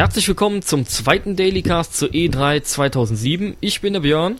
Herzlich 0.00 0.28
willkommen 0.28 0.62
zum 0.62 0.86
zweiten 0.86 1.36
Dailycast 1.36 1.94
zur 1.94 2.08
E3 2.08 2.62
2007. 2.62 3.58
Ich 3.60 3.82
bin 3.82 3.92
der 3.92 4.00
Björn. 4.00 4.38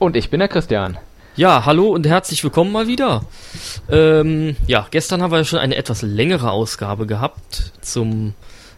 Und 0.00 0.16
ich 0.16 0.28
bin 0.28 0.40
der 0.40 0.48
Christian. 0.48 0.98
Ja, 1.36 1.64
hallo 1.64 1.86
und 1.86 2.04
herzlich 2.04 2.42
willkommen 2.42 2.72
mal 2.72 2.88
wieder. 2.88 3.24
Ähm, 3.88 4.56
ja, 4.66 4.88
gestern 4.90 5.22
haben 5.22 5.30
wir 5.30 5.44
schon 5.44 5.60
eine 5.60 5.76
etwas 5.76 6.02
längere 6.02 6.50
Ausgabe 6.50 7.06
gehabt 7.06 7.70
zum 7.80 8.34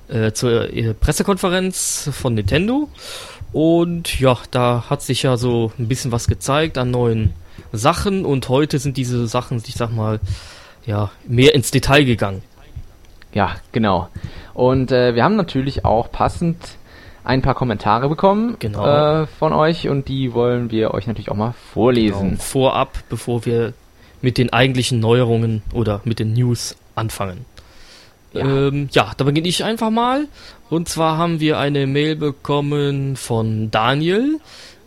äh, 0.09 0.33
zur 0.33 0.71
äh, 0.75 0.93
Pressekonferenz 0.93 2.11
von 2.13 2.35
Nintendo. 2.35 2.91
Und 3.55 4.21
ja, 4.21 4.37
da 4.51 4.85
hat 4.91 5.01
sich 5.01 5.23
ja 5.23 5.39
so 5.39 5.73
ein 5.79 5.89
bisschen 5.89 6.13
was 6.13 6.27
gezeigt 6.27 6.77
an 6.77 6.91
neuen 6.91 7.33
Sachen 7.73 8.27
und 8.27 8.51
heute 8.51 8.79
sind 8.79 8.99
diese 8.99 9.27
Sachen, 9.27 9.63
ich 9.67 9.77
sag 9.77 9.91
mal, 9.91 10.21
ja, 10.85 11.11
mehr 11.27 11.55
ins 11.55 11.71
Detail 11.71 12.05
gegangen. 12.05 12.43
Ja, 13.35 13.57
genau. 13.73 14.09
Und 14.55 14.93
äh, 14.93 15.15
wir 15.15 15.25
haben 15.25 15.37
natürlich 15.37 15.85
auch 15.85 16.11
passend 16.11 16.57
ein 17.25 17.43
paar 17.43 17.55
Kommentare 17.55 18.09
bekommen 18.09 18.57
genau. 18.59 19.23
äh, 19.23 19.27
von 19.27 19.53
euch 19.53 19.89
und 19.89 20.09
die 20.09 20.35
wollen 20.35 20.71
wir 20.71 20.93
euch 20.93 21.07
natürlich 21.07 21.31
auch 21.31 21.37
mal 21.37 21.55
vorlesen. 21.73 22.31
Genau. 22.31 22.43
Vorab, 22.43 22.99
bevor 23.09 23.45
wir 23.45 23.73
mit 24.21 24.39
den 24.39 24.53
eigentlichen 24.53 25.01
Neuerungen 25.01 25.63
oder 25.73 26.01
mit 26.05 26.19
den 26.19 26.33
News 26.35 26.77
anfangen. 26.95 27.45
Ja, 28.33 28.41
ähm, 28.43 28.89
ja 28.93 29.13
da 29.17 29.25
beginne 29.25 29.49
ich 29.49 29.65
einfach 29.65 29.91
mal. 29.91 30.29
Und 30.71 30.89
zwar 30.89 31.19
haben 31.19 31.41
wir 31.41 31.59
eine 31.59 31.87
Mail 31.87 32.17
bekommen 32.17 33.17
von 33.17 33.71
Daniel. 33.71 34.39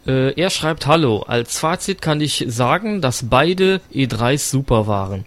Äh, 0.06 0.34
er 0.40 0.50
schreibt 0.50 0.88
Hallo. 0.88 1.24
Als 1.28 1.60
Fazit 1.60 2.02
kann 2.02 2.22
ich 2.22 2.46
sagen, 2.48 3.02
dass 3.02 3.30
beide 3.30 3.82
E3s 3.94 4.50
super 4.50 4.88
waren. 4.88 5.26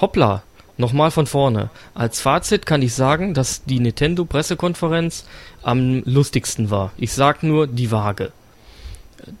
Hoppla, 0.00 0.42
Nochmal 0.78 1.10
von 1.10 1.26
vorne. 1.26 1.70
Als 1.94 2.20
Fazit 2.20 2.64
kann 2.64 2.82
ich 2.82 2.94
sagen, 2.94 3.34
dass 3.34 3.64
die 3.64 3.78
Nintendo 3.78 4.24
Pressekonferenz 4.24 5.26
am 5.62 6.02
lustigsten 6.04 6.70
war. 6.70 6.92
Ich 6.96 7.12
sag 7.12 7.42
nur 7.42 7.66
die 7.66 7.90
Waage. 7.90 8.32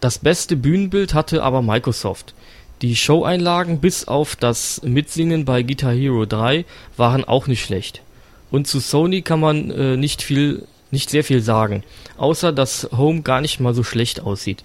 Das 0.00 0.18
beste 0.18 0.56
Bühnenbild 0.56 1.14
hatte 1.14 1.42
aber 1.42 1.62
Microsoft. 1.62 2.34
Die 2.82 2.96
Showeinlagen 2.96 3.80
bis 3.80 4.08
auf 4.08 4.36
das 4.36 4.82
Mitsingen 4.82 5.44
bei 5.44 5.62
Guitar 5.62 5.92
Hero 5.92 6.26
3 6.26 6.64
waren 6.96 7.24
auch 7.24 7.46
nicht 7.46 7.64
schlecht. 7.64 8.02
Und 8.50 8.66
zu 8.66 8.80
Sony 8.80 9.22
kann 9.22 9.40
man 9.40 9.70
äh, 9.70 9.96
nicht 9.96 10.20
viel, 10.20 10.66
nicht 10.90 11.08
sehr 11.08 11.24
viel 11.24 11.40
sagen, 11.40 11.84
außer 12.18 12.52
dass 12.52 12.88
Home 12.94 13.22
gar 13.22 13.40
nicht 13.40 13.60
mal 13.60 13.72
so 13.72 13.82
schlecht 13.82 14.20
aussieht. 14.20 14.62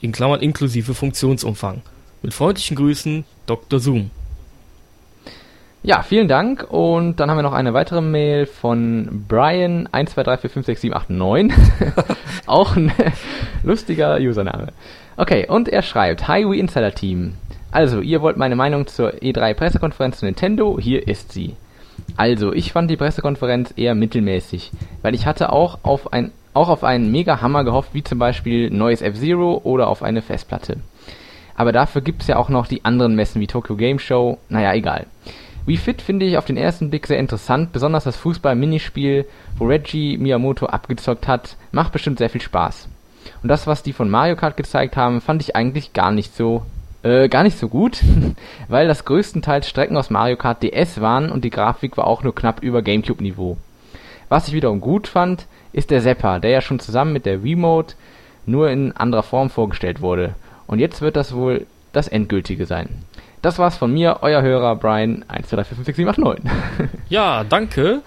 In 0.00 0.12
Klammern 0.12 0.40
inklusive 0.40 0.92
Funktionsumfang. 0.92 1.82
Mit 2.22 2.34
freundlichen 2.34 2.76
Grüßen, 2.76 3.24
Dr. 3.46 3.80
Zoom. 3.80 4.10
Ja, 5.86 6.02
vielen 6.02 6.26
Dank. 6.26 6.66
Und 6.68 7.20
dann 7.20 7.30
haben 7.30 7.38
wir 7.38 7.44
noch 7.44 7.52
eine 7.52 7.72
weitere 7.72 8.00
Mail 8.00 8.46
von 8.46 9.24
Brian 9.28 9.88
123456789. 9.92 11.52
Auch 12.46 12.74
ein 12.74 12.90
lustiger 13.62 14.16
Username. 14.16 14.72
Okay, 15.16 15.46
und 15.48 15.68
er 15.68 15.82
schreibt, 15.82 16.26
Hi, 16.26 16.44
We 16.44 16.56
Insider 16.56 16.92
Team. 16.92 17.34
Also, 17.70 18.00
ihr 18.00 18.20
wollt 18.20 18.36
meine 18.36 18.56
Meinung 18.56 18.88
zur 18.88 19.10
E3 19.10 19.54
Pressekonferenz 19.54 20.18
zu 20.18 20.24
Nintendo? 20.24 20.76
Hier 20.80 21.06
ist 21.06 21.30
sie. 21.30 21.54
Also, 22.16 22.52
ich 22.52 22.72
fand 22.72 22.90
die 22.90 22.96
Pressekonferenz 22.96 23.72
eher 23.76 23.94
mittelmäßig, 23.94 24.72
weil 25.02 25.14
ich 25.14 25.24
hatte 25.24 25.52
auch 25.52 25.78
auf 25.84 26.12
ein 26.12 26.32
auch 26.52 26.68
auf 26.68 26.82
einen 26.82 27.12
Mega-Hammer 27.12 27.62
gehofft, 27.62 27.90
wie 27.92 28.02
zum 28.02 28.18
Beispiel 28.18 28.70
neues 28.70 29.02
F-Zero 29.02 29.60
oder 29.62 29.86
auf 29.86 30.02
eine 30.02 30.20
Festplatte. 30.20 30.78
Aber 31.54 31.70
dafür 31.70 32.00
gibt's 32.00 32.26
ja 32.26 32.38
auch 32.38 32.48
noch 32.48 32.66
die 32.66 32.84
anderen 32.84 33.14
Messen 33.14 33.40
wie 33.40 33.46
Tokyo 33.46 33.76
Game 33.76 34.00
Show, 34.00 34.38
naja, 34.48 34.74
egal. 34.74 35.06
Wii 35.66 35.76
Fit 35.78 36.00
finde 36.00 36.26
ich 36.26 36.38
auf 36.38 36.44
den 36.44 36.56
ersten 36.56 36.90
Blick 36.90 37.08
sehr 37.08 37.18
interessant, 37.18 37.72
besonders 37.72 38.04
das 38.04 38.16
Fußball-Minispiel, 38.16 39.26
wo 39.58 39.66
Reggie 39.66 40.16
Miyamoto 40.16 40.66
abgezockt 40.66 41.26
hat, 41.26 41.56
macht 41.72 41.92
bestimmt 41.92 42.18
sehr 42.18 42.30
viel 42.30 42.40
Spaß. 42.40 42.88
Und 43.42 43.48
das, 43.48 43.66
was 43.66 43.82
die 43.82 43.92
von 43.92 44.08
Mario 44.08 44.36
Kart 44.36 44.56
gezeigt 44.56 44.96
haben, 44.96 45.20
fand 45.20 45.42
ich 45.42 45.56
eigentlich 45.56 45.92
gar 45.92 46.12
nicht 46.12 46.36
so, 46.36 46.62
äh, 47.02 47.28
gar 47.28 47.42
nicht 47.42 47.58
so 47.58 47.68
gut, 47.68 48.00
weil 48.68 48.86
das 48.86 49.04
größtenteils 49.04 49.68
Strecken 49.68 49.96
aus 49.96 50.08
Mario 50.08 50.36
Kart 50.36 50.62
DS 50.62 51.00
waren 51.00 51.32
und 51.32 51.44
die 51.44 51.50
Grafik 51.50 51.96
war 51.96 52.06
auch 52.06 52.22
nur 52.22 52.34
knapp 52.34 52.62
über 52.62 52.80
Gamecube-Niveau. 52.80 53.56
Was 54.28 54.46
ich 54.46 54.54
wiederum 54.54 54.80
gut 54.80 55.08
fand, 55.08 55.46
ist 55.72 55.90
der 55.90 56.00
Zapper, 56.00 56.38
der 56.38 56.50
ja 56.50 56.60
schon 56.60 56.78
zusammen 56.78 57.12
mit 57.12 57.26
der 57.26 57.42
Wiimote 57.42 57.96
nur 58.46 58.70
in 58.70 58.92
anderer 58.92 59.24
Form 59.24 59.50
vorgestellt 59.50 60.00
wurde. 60.00 60.36
Und 60.68 60.78
jetzt 60.78 61.00
wird 61.00 61.16
das 61.16 61.34
wohl 61.34 61.66
das 61.92 62.06
endgültige 62.06 62.66
sein. 62.66 62.88
Das 63.46 63.60
war's 63.60 63.76
von 63.76 63.92
mir, 63.92 64.18
euer 64.22 64.42
Hörer 64.42 64.74
Brian 64.74 65.24
123456789. 65.28 66.40
ja, 67.08 67.44
danke. 67.44 68.02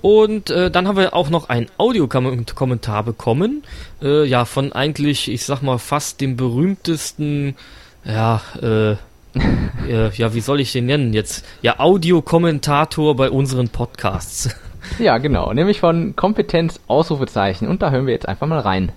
Und 0.00 0.48
äh, 0.48 0.70
dann 0.70 0.88
haben 0.88 0.96
wir 0.96 1.12
auch 1.12 1.28
noch 1.28 1.50
einen 1.50 1.66
Audiokommentar 1.76 3.02
bekommen. 3.02 3.64
Äh, 4.00 4.24
ja, 4.24 4.46
von 4.46 4.72
eigentlich, 4.72 5.30
ich 5.30 5.44
sag 5.44 5.60
mal, 5.60 5.76
fast 5.76 6.22
dem 6.22 6.38
berühmtesten, 6.38 7.54
ja, 8.02 8.40
äh, 8.62 8.92
äh, 9.86 10.08
ja, 10.14 10.32
wie 10.32 10.40
soll 10.40 10.58
ich 10.58 10.72
den 10.72 10.86
nennen 10.86 11.12
jetzt? 11.12 11.44
Ja, 11.60 11.80
Audiokommentator 11.80 13.14
bei 13.14 13.28
unseren 13.28 13.68
Podcasts. 13.68 14.56
ja, 14.98 15.18
genau, 15.18 15.52
nämlich 15.52 15.80
von 15.80 16.16
Kompetenz 16.16 16.80
Ausrufezeichen. 16.86 17.68
Und 17.68 17.82
da 17.82 17.90
hören 17.90 18.06
wir 18.06 18.14
jetzt 18.14 18.26
einfach 18.26 18.46
mal 18.46 18.60
rein. 18.60 18.92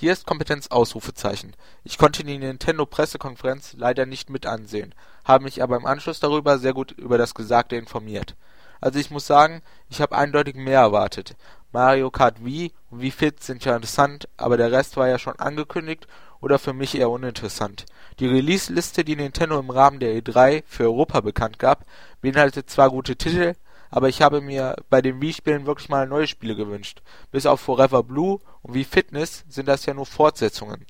Hier 0.00 0.14
ist 0.14 0.24
Kompetenz 0.24 0.68
Ausrufezeichen. 0.68 1.52
Ich 1.84 1.98
konnte 1.98 2.24
die 2.24 2.38
Nintendo-Pressekonferenz 2.38 3.74
leider 3.76 4.06
nicht 4.06 4.30
mit 4.30 4.46
ansehen, 4.46 4.94
habe 5.26 5.44
mich 5.44 5.62
aber 5.62 5.76
im 5.76 5.84
Anschluss 5.84 6.20
darüber 6.20 6.58
sehr 6.58 6.72
gut 6.72 6.92
über 6.92 7.18
das 7.18 7.34
Gesagte 7.34 7.76
informiert. 7.76 8.34
Also 8.80 8.98
ich 8.98 9.10
muss 9.10 9.26
sagen, 9.26 9.60
ich 9.90 10.00
habe 10.00 10.16
eindeutig 10.16 10.56
mehr 10.56 10.80
erwartet. 10.80 11.36
Mario 11.70 12.10
Kart 12.10 12.42
Wii 12.42 12.72
und 12.88 13.02
Wii 13.02 13.10
Fit 13.10 13.42
sind 13.42 13.62
ja 13.66 13.76
interessant, 13.76 14.26
aber 14.38 14.56
der 14.56 14.72
Rest 14.72 14.96
war 14.96 15.06
ja 15.06 15.18
schon 15.18 15.38
angekündigt 15.38 16.06
oder 16.40 16.58
für 16.58 16.72
mich 16.72 16.94
eher 16.94 17.10
uninteressant. 17.10 17.84
Die 18.20 18.26
Release-Liste, 18.26 19.04
die 19.04 19.16
Nintendo 19.16 19.60
im 19.60 19.68
Rahmen 19.68 20.00
der 20.00 20.14
E3 20.14 20.62
für 20.66 20.84
Europa 20.84 21.20
bekannt 21.20 21.58
gab, 21.58 21.84
beinhaltet 22.22 22.70
zwar 22.70 22.88
gute 22.88 23.16
Titel, 23.16 23.52
aber 23.90 24.08
ich 24.08 24.22
habe 24.22 24.40
mir 24.40 24.76
bei 24.88 25.02
den 25.02 25.20
Wii-Spielen 25.20 25.66
wirklich 25.66 25.88
mal 25.88 26.06
neue 26.06 26.26
Spiele 26.26 26.56
gewünscht. 26.56 27.02
Bis 27.30 27.46
auf 27.46 27.60
Forever 27.60 28.02
Blue 28.02 28.38
und 28.62 28.74
Wii 28.74 28.84
Fitness 28.84 29.44
sind 29.48 29.68
das 29.68 29.86
ja 29.86 29.94
nur 29.94 30.06
Fortsetzungen. 30.06 30.86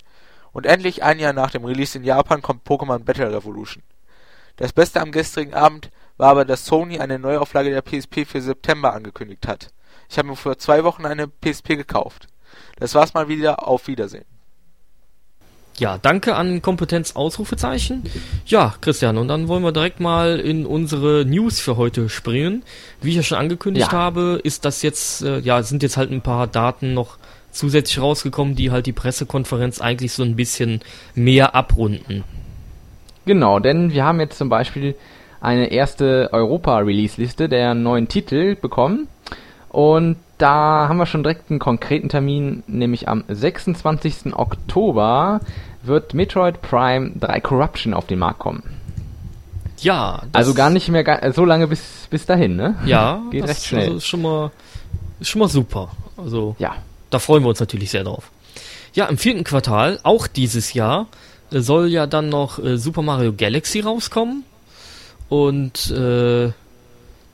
Und 0.53 0.67
endlich 0.67 1.03
ein 1.03 1.19
Jahr 1.19 1.33
nach 1.33 1.51
dem 1.51 1.65
Release 1.65 1.97
in 1.97 2.05
Japan 2.05 2.43
kommt 2.43 2.67
Pokémon 2.67 3.01
Battle 3.01 3.33
Revolution. 3.33 3.83
Das 4.57 4.73
Beste 4.73 5.01
am 5.01 5.13
gestrigen 5.13 5.55
Abend 5.55 5.91
war 6.17 6.31
aber, 6.31 6.45
dass 6.45 6.67
Sony 6.67 6.99
eine 6.99 7.19
Neuauflage 7.19 7.71
der 7.71 7.83
PSP 7.83 8.27
für 8.27 8.43
September 8.43 8.93
angekündigt 8.93 9.49
hat. 9.49 9.69
Ich 10.09 10.19
habe 10.19 10.29
mir 10.29 10.37
vor 10.37 10.59
zwei 10.59 10.85
Wochen 10.85 11.07
eine 11.07 11.29
PSP 11.29 11.77
gekauft. 11.77 12.27
Das 12.77 12.95
war's 12.95 13.15
mal 13.15 13.29
wieder. 13.29 13.67
Auf 13.67 13.87
Wiedersehen. 13.87 14.27
Ja, 15.81 15.97
danke 15.97 16.37
an 16.37 16.61
Kompetenz 16.61 17.17
Ausrufezeichen. 17.17 18.03
Ja, 18.45 18.75
Christian, 18.83 19.17
und 19.17 19.29
dann 19.29 19.49
wollen 19.49 19.63
wir 19.63 19.73
direkt 19.73 19.99
mal 19.99 20.39
in 20.39 20.67
unsere 20.67 21.25
News 21.25 21.59
für 21.59 21.79
heute 21.79 22.11
springen. 22.11 22.63
Wie 23.01 23.09
ich 23.09 23.17
ja 23.17 23.23
schon 23.23 23.39
angekündigt 23.39 23.91
ja. 23.91 23.99
habe, 23.99 24.41
ist 24.45 24.67
das 24.67 24.83
jetzt, 24.83 25.23
äh, 25.23 25.39
ja, 25.39 25.63
sind 25.63 25.83
jetzt 25.83 25.97
halt 25.97 26.11
ein 26.11 26.21
paar 26.21 26.47
Daten 26.47 26.93
noch 26.93 27.17
zusätzlich 27.51 27.99
rausgekommen, 27.99 28.57
die 28.57 28.71
halt 28.71 28.85
die 28.85 28.93
Pressekonferenz 28.93 29.81
eigentlich 29.81 30.13
so 30.13 30.23
ein 30.23 30.37
bisschen 30.37 30.83
mehr 31.15 31.55
abrunden. 31.55 32.25
Genau, 33.25 33.59
denn 33.59 33.91
wir 33.91 34.05
haben 34.05 34.21
jetzt 34.21 34.37
zum 34.37 34.51
Beispiel 34.51 34.95
eine 35.41 35.73
erste 35.73 36.29
Europa-Release-Liste 36.31 37.49
der 37.49 37.73
neuen 37.75 38.07
Titel 38.07 38.55
bekommen. 38.55 39.09
Und 39.71 40.17
da 40.39 40.89
haben 40.89 40.97
wir 40.97 41.07
schon 41.07 41.23
direkt 41.23 41.51
einen 41.51 41.61
konkreten 41.61 42.09
Termin, 42.09 42.65
nämlich 42.67 43.09
am 43.09 43.25
26. 43.29 44.35
Oktober 44.35 45.41
wird 45.83 46.13
Metroid 46.13 46.61
Prime 46.61 47.13
3 47.19 47.41
Corruption 47.41 47.95
auf 47.95 48.07
den 48.07 48.19
Markt 48.19 48.41
kommen. 48.41 48.63
Ja. 49.79 50.23
Also 50.33 50.55
gar 50.55 50.71
nicht 50.71 50.89
mehr 50.89 51.33
so 51.35 51.45
lange 51.45 51.69
bis, 51.69 52.09
bis 52.11 52.27
dahin, 52.27 52.57
ne? 52.57 52.77
Ja. 52.85 53.23
Geht 53.31 53.47
recht 53.47 53.65
schnell. 53.65 53.85
Also 53.85 53.97
ist 53.99 54.07
schon 54.07 54.23
mal, 54.23 54.51
ist 55.21 55.29
schon 55.29 55.39
mal 55.39 55.49
super. 55.49 55.91
Also. 56.17 56.57
Ja. 56.59 56.75
Da 57.11 57.19
freuen 57.19 57.43
wir 57.45 57.49
uns 57.49 57.61
natürlich 57.61 57.91
sehr 57.91 58.05
drauf. 58.05 58.31
Ja, 58.93 59.07
im 59.07 59.19
vierten 59.19 59.45
Quartal, 59.45 60.01
auch 60.03 60.27
dieses 60.27 60.75
Jahr, 60.75 61.07
äh, 61.53 61.61
soll 61.61 61.89
ja 61.89 62.07
dann 62.07 62.29
noch 62.29 62.59
äh, 62.59 62.77
Super 62.77 63.03
Mario 63.03 63.33
Galaxy 63.33 63.81
rauskommen. 63.81 64.45
Und, 65.29 65.91
äh, 65.93 66.51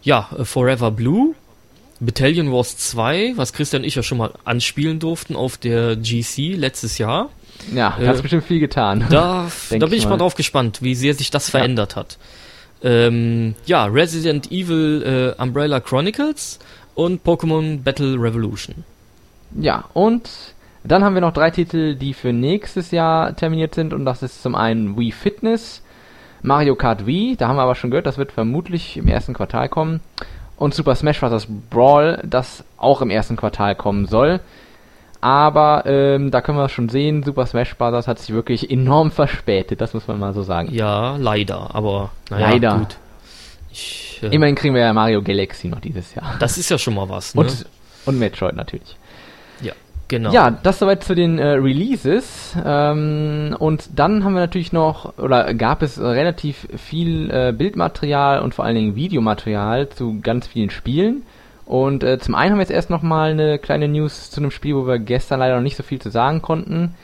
ja, 0.03 0.29
Forever 0.43 0.91
Blue. 0.91 1.35
Battalion 2.01 2.53
Wars 2.53 2.77
2, 2.77 3.35
was 3.37 3.53
Christian 3.53 3.83
und 3.83 3.89
ich 3.89 3.95
ja 3.95 4.03
schon 4.03 4.19
mal 4.19 4.33
anspielen 4.45 4.99
durften 4.99 5.35
auf 5.35 5.57
der 5.57 5.97
GC 5.97 6.55
letztes 6.57 6.99
Jahr. 6.99 7.31
Ja, 7.75 7.97
da 7.99 8.13
äh, 8.13 8.21
bestimmt 8.23 8.45
viel 8.45 8.61
getan. 8.61 9.07
Da, 9.09 9.51
da 9.71 9.87
bin 9.87 9.95
ich 9.95 10.05
mal. 10.05 10.11
mal 10.11 10.17
drauf 10.19 10.35
gespannt, 10.35 10.83
wie 10.83 10.95
sehr 10.95 11.15
sich 11.15 11.31
das 11.31 11.49
verändert 11.51 11.93
ja. 11.93 11.97
hat. 11.97 12.19
Ähm, 12.83 13.55
ja, 13.65 13.87
Resident 13.87 14.53
Evil 14.53 15.35
äh, 15.39 15.43
Umbrella 15.43 15.81
Chronicles 15.81 16.59
und 16.95 17.25
Pokémon 17.25 17.83
Battle 17.83 18.21
Revolution. 18.21 18.85
Ja, 19.59 19.85
und 19.95 20.29
dann 20.85 21.03
haben 21.03 21.15
wir 21.15 21.23
noch 21.23 21.33
drei 21.33 21.51
Titel, 21.51 21.95
die 21.95 22.13
für 22.13 22.33
nächstes 22.33 22.91
Jahr 22.91 23.35
terminiert 23.35 23.75
sind 23.75 23.95
und 23.95 24.05
das 24.05 24.23
ist 24.23 24.43
zum 24.43 24.55
einen 24.55 24.99
Wii 24.99 25.13
Fitness, 25.13 25.83
Mario 26.43 26.77
Kart 26.77 27.07
Wii, 27.07 27.37
da 27.37 27.49
haben 27.49 27.57
wir 27.57 27.63
aber 27.63 27.75
schon 27.75 27.91
gehört, 27.91 28.07
das 28.07 28.19
wird 28.19 28.33
vermutlich 28.33 28.99
im 28.99 29.09
ersten 29.09 29.33
Quartal 29.33 29.69
kommen 29.69 30.01
und 30.57 30.75
Super 30.75 30.95
Smash 30.95 31.21
Bros. 31.21 31.47
Brawl, 31.71 32.23
das 32.25 32.65
auch 32.79 33.03
im 33.03 33.11
ersten 33.11 33.37
Quartal 33.37 33.75
kommen 33.75 34.07
soll. 34.07 34.41
Aber 35.21 35.85
ähm, 35.87 36.31
da 36.31 36.41
können 36.41 36.59
wir 36.59 36.69
schon 36.69 36.89
sehen, 36.89 37.23
Super 37.23 37.47
Smash 37.47 37.75
Bros. 37.77 38.07
hat 38.07 38.19
sich 38.19 38.35
wirklich 38.35 38.71
enorm 38.71 39.11
verspätet, 39.11 39.81
das 39.81 39.95
muss 39.95 40.07
man 40.07 40.19
mal 40.19 40.35
so 40.35 40.43
sagen. 40.43 40.69
Ja, 40.73 41.17
leider, 41.17 41.75
aber 41.75 42.11
naja, 42.31 42.51
leider. 42.51 42.79
gut. 42.79 42.97
Ich, 43.73 44.21
äh, 44.23 44.29
Immerhin 44.29 44.55
kriegen 44.55 44.75
wir 44.75 44.83
ja 44.83 44.93
Mario 44.93 45.23
Galaxy 45.23 45.69
noch 45.69 45.81
dieses 45.81 46.15
Jahr. 46.15 46.37
Das 46.39 46.59
ist 46.59 46.71
ja 46.71 46.79
schon 46.79 46.95
mal 46.95 47.09
was, 47.09 47.35
ne? 47.35 47.43
Und, 47.43 47.67
und 48.07 48.19
Metroid 48.19 48.55
natürlich. 48.57 48.97
Genau. 50.09 50.33
Ja, 50.33 50.51
das 50.51 50.79
soweit 50.79 51.03
zu 51.03 51.15
den 51.15 51.39
äh, 51.39 51.53
Releases. 51.53 52.57
Ähm, 52.65 53.57
und 53.59 53.99
dann 53.99 54.25
haben 54.25 54.35
wir 54.35 54.41
natürlich 54.41 54.73
noch, 54.73 55.19
oder 55.19 55.53
gab 55.55 55.83
es 55.83 56.01
relativ 56.01 56.69
viel 56.77 57.31
äh, 57.31 57.53
Bildmaterial 57.53 58.41
und 58.41 58.55
vor 58.55 58.65
allen 58.65 58.77
Dingen 58.77 58.97
Videomaterial 58.97 59.89
zu 59.89 60.21
ganz 60.21 60.47
vielen 60.47 60.71
Spielen. 60.71 61.23
Und 61.65 62.05
äh, 62.05 62.19
zum 62.21 62.37
einen 62.37 62.53
haben 62.53 62.59
wir 62.59 62.63
jetzt 62.63 62.71
erst 62.71 62.91
nochmal 62.91 63.33
eine 63.33 63.59
kleine 63.59 63.89
News 63.89 64.31
zu 64.31 64.41
einem 64.41 64.53
Spiel, 64.53 64.77
wo 64.77 64.87
wir 64.87 65.01
gestern 65.01 65.41
leider 65.41 65.57
noch 65.57 65.63
nicht 65.63 65.77
so 65.77 65.83
viel 65.83 66.01
zu 66.01 66.11
sagen 66.11 66.41
konnten. 66.41 66.95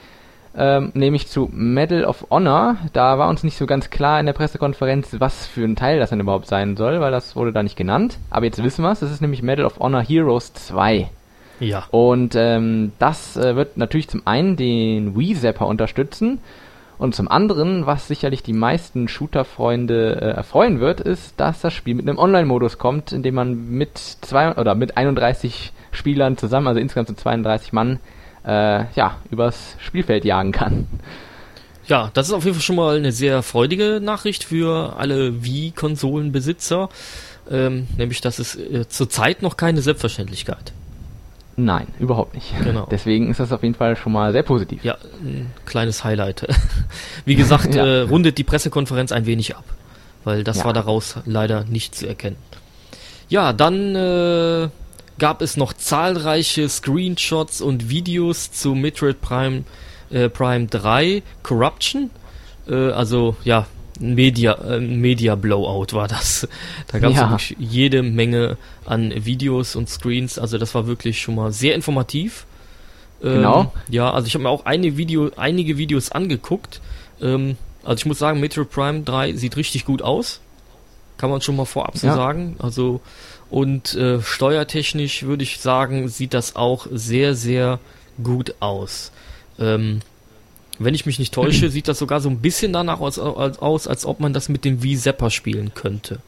Ähm, 0.54 0.92
nämlich 0.94 1.28
zu 1.28 1.48
Medal 1.52 2.04
of 2.04 2.26
Honor. 2.30 2.76
Da 2.92 3.18
war 3.18 3.28
uns 3.28 3.42
nicht 3.42 3.56
so 3.56 3.66
ganz 3.66 3.90
klar 3.90 4.20
in 4.20 4.26
der 4.26 4.34
Pressekonferenz, 4.34 5.16
was 5.18 5.46
für 5.46 5.64
ein 5.64 5.76
Teil 5.76 5.98
das 5.98 6.10
denn 6.10 6.20
überhaupt 6.20 6.46
sein 6.46 6.76
soll, 6.76 7.00
weil 7.00 7.10
das 7.10 7.34
wurde 7.34 7.52
da 7.52 7.62
nicht 7.64 7.76
genannt. 7.76 8.18
Aber 8.30 8.44
jetzt 8.44 8.62
wissen 8.62 8.82
wir 8.82 8.92
es. 8.92 9.00
Das 9.00 9.10
ist 9.10 9.22
nämlich 9.22 9.42
Medal 9.42 9.64
of 9.64 9.80
Honor 9.80 10.02
Heroes 10.02 10.52
2. 10.52 11.08
Ja. 11.62 11.84
Und 11.90 12.34
ähm, 12.34 12.92
das 12.98 13.36
äh, 13.36 13.54
wird 13.54 13.76
natürlich 13.76 14.08
zum 14.08 14.26
einen 14.26 14.56
den 14.56 15.16
Wii-Zapper 15.16 15.66
unterstützen 15.66 16.40
und 16.98 17.14
zum 17.14 17.28
anderen, 17.28 17.86
was 17.86 18.08
sicherlich 18.08 18.42
die 18.42 18.52
meisten 18.52 19.08
Shooter-Freunde 19.08 20.20
äh, 20.20 20.24
erfreuen 20.36 20.80
wird, 20.80 21.00
ist, 21.00 21.34
dass 21.38 21.60
das 21.60 21.72
Spiel 21.72 21.94
mit 21.94 22.08
einem 22.08 22.18
Online-Modus 22.18 22.78
kommt, 22.78 23.12
in 23.12 23.22
dem 23.22 23.36
man 23.36 23.70
mit 23.70 23.98
zwei 23.98 24.56
oder 24.56 24.74
mit 24.74 24.96
31 24.96 25.72
Spielern 25.92 26.36
zusammen, 26.36 26.66
also 26.66 26.80
insgesamt 26.80 27.08
sind 27.08 27.20
32 27.20 27.72
Mann, 27.72 28.00
äh, 28.44 28.84
ja, 28.94 29.18
übers 29.30 29.76
Spielfeld 29.78 30.24
jagen 30.24 30.52
kann. 30.52 30.86
Ja, 31.86 32.10
das 32.14 32.28
ist 32.28 32.34
auf 32.34 32.44
jeden 32.44 32.54
Fall 32.54 32.62
schon 32.62 32.76
mal 32.76 32.96
eine 32.96 33.12
sehr 33.12 33.42
freudige 33.42 34.00
Nachricht 34.00 34.44
für 34.44 34.96
alle 34.96 35.44
Wii-Konsolenbesitzer. 35.44 36.88
Ähm, 37.50 37.88
nämlich, 37.96 38.20
dass 38.20 38.38
es 38.38 38.54
äh, 38.56 38.86
zurzeit 38.88 39.42
noch 39.42 39.56
keine 39.56 39.82
Selbstverständlichkeit. 39.82 40.72
Nein, 41.56 41.86
überhaupt 41.98 42.34
nicht. 42.34 42.52
Genau. 42.64 42.86
Deswegen 42.90 43.30
ist 43.30 43.40
das 43.40 43.52
auf 43.52 43.62
jeden 43.62 43.74
Fall 43.74 43.96
schon 43.96 44.12
mal 44.12 44.32
sehr 44.32 44.42
positiv. 44.42 44.82
Ja, 44.84 44.96
ein 45.22 45.50
kleines 45.66 46.02
Highlight. 46.02 46.46
Wie 47.24 47.34
gesagt, 47.34 47.74
ja. 47.74 47.84
äh, 47.84 48.00
rundet 48.02 48.38
die 48.38 48.44
Pressekonferenz 48.44 49.12
ein 49.12 49.26
wenig 49.26 49.54
ab, 49.54 49.64
weil 50.24 50.44
das 50.44 50.58
ja. 50.58 50.64
war 50.64 50.72
daraus 50.72 51.16
leider 51.26 51.64
nicht 51.64 51.94
zu 51.94 52.06
erkennen. 52.06 52.36
Ja, 53.28 53.52
dann 53.52 53.94
äh, 53.94 54.68
gab 55.18 55.42
es 55.42 55.56
noch 55.56 55.72
zahlreiche 55.74 56.68
Screenshots 56.68 57.60
und 57.60 57.90
Videos 57.90 58.50
zu 58.50 58.74
Metroid 58.74 59.20
Prime, 59.20 59.64
äh, 60.10 60.28
Prime 60.28 60.66
3 60.66 61.22
Corruption. 61.42 62.10
Äh, 62.66 62.90
also 62.90 63.36
ja, 63.44 63.66
Media, 64.00 64.54
äh, 64.54 64.80
Media 64.80 65.34
Blowout 65.34 65.94
war 65.94 66.08
das. 66.08 66.48
Da 66.88 66.98
gab 66.98 67.12
es 67.12 67.16
ja. 67.18 67.30
wirklich 67.30 67.56
jede 67.58 68.02
Menge 68.02 68.56
an 68.84 69.12
Videos 69.24 69.76
und 69.76 69.88
Screens. 69.88 70.38
Also 70.38 70.58
das 70.58 70.74
war 70.74 70.86
wirklich 70.86 71.20
schon 71.20 71.34
mal 71.34 71.52
sehr 71.52 71.74
informativ. 71.74 72.46
Ähm, 73.22 73.34
genau. 73.34 73.72
Ja, 73.88 74.10
also 74.10 74.26
ich 74.26 74.34
habe 74.34 74.44
mir 74.44 74.50
auch 74.50 74.64
eine 74.64 74.96
Video, 74.96 75.30
einige 75.36 75.78
Videos 75.78 76.10
angeguckt. 76.10 76.80
Ähm, 77.20 77.56
also 77.84 77.98
ich 77.98 78.06
muss 78.06 78.18
sagen, 78.18 78.40
Metro 78.40 78.64
Prime 78.64 79.02
3 79.02 79.34
sieht 79.34 79.56
richtig 79.56 79.84
gut 79.84 80.02
aus. 80.02 80.40
Kann 81.18 81.30
man 81.30 81.40
schon 81.40 81.56
mal 81.56 81.66
vorab 81.66 81.96
so 81.96 82.06
ja. 82.06 82.14
sagen. 82.14 82.56
Also 82.58 83.00
und 83.50 83.94
äh, 83.94 84.22
steuertechnisch 84.22 85.24
würde 85.24 85.42
ich 85.42 85.60
sagen, 85.60 86.08
sieht 86.08 86.32
das 86.32 86.56
auch 86.56 86.86
sehr, 86.90 87.34
sehr 87.34 87.80
gut 88.22 88.54
aus. 88.60 89.12
Ähm, 89.58 90.00
wenn 90.78 90.94
ich 90.94 91.06
mich 91.06 91.18
nicht 91.18 91.34
täusche, 91.34 91.68
sieht 91.70 91.88
das 91.88 91.98
sogar 91.98 92.20
so 92.20 92.28
ein 92.28 92.38
bisschen 92.38 92.72
danach 92.72 93.00
aus, 93.00 93.18
aus, 93.18 93.86
als 93.86 94.06
ob 94.06 94.20
man 94.20 94.32
das 94.32 94.48
mit 94.48 94.64
dem 94.64 94.82
Wii 94.82 94.96
Zapper 94.96 95.30
spielen 95.30 95.72
könnte. 95.74 96.20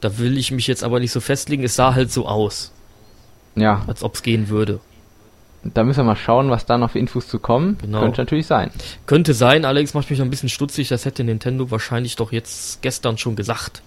Da 0.00 0.18
will 0.18 0.38
ich 0.38 0.50
mich 0.50 0.66
jetzt 0.66 0.82
aber 0.82 0.98
nicht 1.00 1.12
so 1.12 1.20
festlegen. 1.20 1.62
Es 1.62 1.76
sah 1.76 1.94
halt 1.94 2.10
so 2.10 2.26
aus. 2.26 2.72
Ja. 3.54 3.84
Als 3.86 4.02
ob 4.02 4.14
es 4.14 4.22
gehen 4.22 4.48
würde. 4.48 4.80
Da 5.62 5.84
müssen 5.84 5.98
wir 5.98 6.04
mal 6.04 6.16
schauen, 6.16 6.48
was 6.48 6.64
da 6.64 6.78
noch 6.78 6.92
für 6.92 6.98
Infos 6.98 7.28
zu 7.28 7.38
kommen. 7.38 7.76
Genau. 7.82 8.00
Könnte 8.00 8.22
natürlich 8.22 8.46
sein. 8.46 8.70
Könnte 9.04 9.34
sein, 9.34 9.66
allerdings 9.66 9.92
macht 9.92 10.08
mich 10.08 10.18
noch 10.18 10.24
ein 10.24 10.30
bisschen 10.30 10.48
stutzig. 10.48 10.88
Das 10.88 11.04
hätte 11.04 11.22
Nintendo 11.22 11.70
wahrscheinlich 11.70 12.16
doch 12.16 12.32
jetzt 12.32 12.80
gestern 12.80 13.18
schon 13.18 13.36
gesagt. 13.36 13.82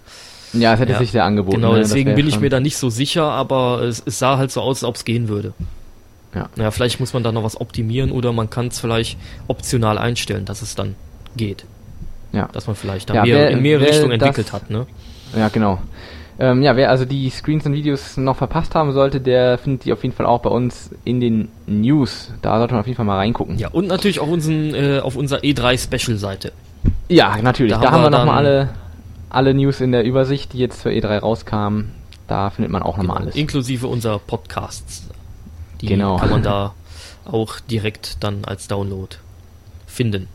Ja, 0.52 0.74
es 0.74 0.80
hätte 0.80 0.92
ja. 0.92 0.98
sich 0.98 1.10
sehr 1.10 1.24
angeboten. 1.24 1.56
Genau, 1.56 1.72
ne? 1.72 1.80
deswegen 1.80 2.14
bin 2.14 2.28
ich 2.28 2.38
mir 2.38 2.48
da 2.48 2.60
nicht 2.60 2.76
so 2.76 2.90
sicher, 2.90 3.24
aber 3.24 3.82
es, 3.82 4.00
es 4.06 4.20
sah 4.20 4.36
halt 4.36 4.52
so 4.52 4.60
aus, 4.60 4.78
als 4.78 4.84
ob 4.84 4.94
es 4.94 5.04
gehen 5.04 5.26
würde. 5.26 5.52
Ja. 6.34 6.48
ja, 6.56 6.70
vielleicht 6.70 7.00
muss 7.00 7.12
man 7.12 7.22
da 7.22 7.32
noch 7.32 7.44
was 7.44 7.60
optimieren 7.60 8.10
oder 8.10 8.32
man 8.32 8.50
kann 8.50 8.68
es 8.68 8.80
vielleicht 8.80 9.18
optional 9.46 9.98
einstellen, 9.98 10.44
dass 10.44 10.62
es 10.62 10.74
dann 10.74 10.96
geht. 11.36 11.64
Ja. 12.32 12.48
Dass 12.52 12.66
man 12.66 12.74
vielleicht 12.74 13.10
da 13.10 13.14
ja, 13.14 13.22
mehr, 13.22 13.36
wer, 13.36 13.50
in 13.50 13.62
mehrere 13.62 13.86
Richtungen 13.86 14.12
entwickelt 14.12 14.52
hat, 14.52 14.70
ne? 14.70 14.86
Ja, 15.36 15.48
genau. 15.48 15.80
Ähm, 16.38 16.62
ja, 16.62 16.74
wer 16.74 16.90
also 16.90 17.04
die 17.04 17.30
Screens 17.30 17.64
und 17.64 17.74
Videos 17.74 18.16
noch 18.16 18.36
verpasst 18.36 18.74
haben 18.74 18.92
sollte, 18.92 19.20
der 19.20 19.56
findet 19.56 19.84
die 19.84 19.92
auf 19.92 20.02
jeden 20.02 20.14
Fall 20.14 20.26
auch 20.26 20.40
bei 20.40 20.50
uns 20.50 20.90
in 21.04 21.20
den 21.20 21.48
News. 21.66 22.32
Da 22.42 22.58
sollte 22.58 22.74
man 22.74 22.80
auf 22.80 22.86
jeden 22.86 22.96
Fall 22.96 23.06
mal 23.06 23.18
reingucken. 23.18 23.56
Ja, 23.56 23.68
und 23.68 23.86
natürlich 23.86 24.18
auch 24.18 24.26
unseren, 24.26 24.74
äh, 24.74 24.98
auf 24.98 25.14
unserer 25.14 25.40
E3 25.40 25.78
Special 25.78 26.18
Seite. 26.18 26.52
Ja, 27.08 27.36
natürlich. 27.40 27.74
Da, 27.74 27.80
da 27.80 27.92
haben 27.92 28.02
wir, 28.02 28.10
wir 28.10 28.18
nochmal 28.18 28.38
alle, 28.38 28.68
alle 29.30 29.54
News 29.54 29.80
in 29.80 29.92
der 29.92 30.02
Übersicht, 30.02 30.52
die 30.52 30.58
jetzt 30.58 30.82
für 30.82 30.90
E3 30.90 31.18
rauskamen. 31.18 31.92
Da 32.26 32.50
findet 32.50 32.72
man 32.72 32.82
auch 32.82 32.96
nochmal 32.96 33.16
genau, 33.16 33.26
alles. 33.26 33.36
Inklusive 33.36 33.86
unserer 33.86 34.18
Podcasts. 34.18 35.08
Die 35.84 35.90
genau. 35.90 36.16
kann 36.16 36.30
man 36.30 36.42
da 36.42 36.74
auch 37.24 37.60
direkt 37.60 38.22
dann 38.24 38.44
als 38.44 38.68
Download 38.68 39.16
finden. 39.86 40.28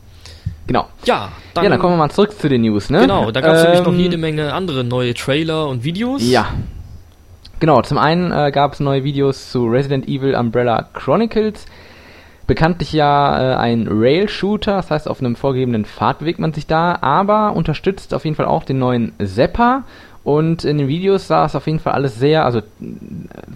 Genau. 0.68 0.88
Ja, 1.06 1.32
dann, 1.56 1.64
ja, 1.64 1.70
dann 1.72 1.80
kommen 1.80 1.94
wir 1.94 1.98
mal 1.98 2.12
zurück 2.12 2.40
zu 2.40 2.48
den 2.48 2.62
News, 2.62 2.92
ne? 2.92 3.02
Genau, 3.02 3.32
da 3.32 3.42
gab 3.42 3.56
es 3.56 3.62
ähm, 3.62 3.66
nämlich 3.66 3.86
noch 3.86 3.94
ähm, 3.94 4.00
jede 4.00 4.18
Menge 4.18 4.54
andere 4.54 4.84
neue 4.84 5.16
Trailer 5.16 5.68
und 5.68 5.84
Videos. 5.84 6.22
Ja. 6.24 6.54
Genau, 7.60 7.82
zum 7.82 7.98
einen 7.98 8.32
äh, 8.32 8.52
gab 8.52 8.74
es 8.74 8.80
neue 8.80 9.04
Videos 9.04 9.52
zu 9.52 9.66
Resident 9.66 10.08
Evil 10.08 10.36
Umbrella 10.36 10.88
Chronicles. 10.94 11.66
Bekanntlich 12.50 12.94
ja 12.94 13.54
äh, 13.54 13.56
ein 13.58 13.88
Rail-Shooter, 13.88 14.78
das 14.78 14.90
heißt 14.90 15.08
auf 15.08 15.20
einem 15.20 15.36
vorgegebenen 15.36 15.86
Pfad 15.86 16.18
bewegt 16.18 16.40
man 16.40 16.52
sich 16.52 16.66
da, 16.66 16.98
aber 17.00 17.54
unterstützt 17.56 18.12
auf 18.12 18.26
jeden 18.26 18.36
Fall 18.36 18.48
auch 18.48 18.64
den 18.64 18.80
neuen 18.80 19.12
Zepper 19.24 19.84
und 20.24 20.64
in 20.64 20.80
den 20.80 20.88
Videos 20.88 21.28
sah 21.28 21.46
es 21.46 21.54
auf 21.54 21.68
jeden 21.68 21.78
Fall 21.78 21.94
alles 21.94 22.18
sehr, 22.18 22.46
also, 22.46 22.64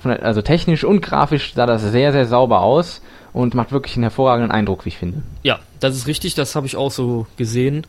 also 0.03 0.43
technisch 0.43 0.83
und 0.83 1.01
grafisch 1.01 1.55
sah 1.55 1.65
das 1.65 1.81
sehr, 1.81 2.11
sehr 2.11 2.27
sauber 2.27 2.61
aus 2.61 3.01
und 3.33 3.55
macht 3.55 3.71
wirklich 3.71 3.95
einen 3.95 4.03
hervorragenden 4.03 4.51
Eindruck, 4.51 4.85
wie 4.85 4.89
ich 4.89 4.99
finde. 4.99 5.23
Ja, 5.41 5.57
das 5.79 5.95
ist 5.95 6.05
richtig, 6.05 6.35
das 6.35 6.55
habe 6.55 6.67
ich 6.67 6.75
auch 6.75 6.91
so 6.91 7.25
gesehen. 7.35 7.87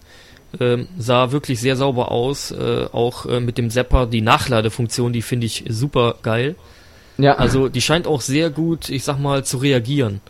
Ähm, 0.58 0.88
sah 0.96 1.32
wirklich 1.32 1.60
sehr 1.60 1.76
sauber 1.76 2.12
aus, 2.12 2.50
äh, 2.50 2.86
auch 2.92 3.26
äh, 3.26 3.40
mit 3.40 3.58
dem 3.58 3.68
Zapper, 3.68 4.06
die 4.06 4.22
Nachladefunktion, 4.22 5.12
die 5.12 5.20
finde 5.20 5.44
ich 5.44 5.64
super 5.68 6.14
geil. 6.22 6.56
Ja. 7.18 7.34
Also 7.34 7.68
die 7.68 7.82
scheint 7.82 8.06
auch 8.06 8.22
sehr 8.22 8.48
gut, 8.48 8.88
ich 8.88 9.04
sag 9.04 9.18
mal, 9.18 9.44
zu 9.44 9.58
reagieren 9.58 10.22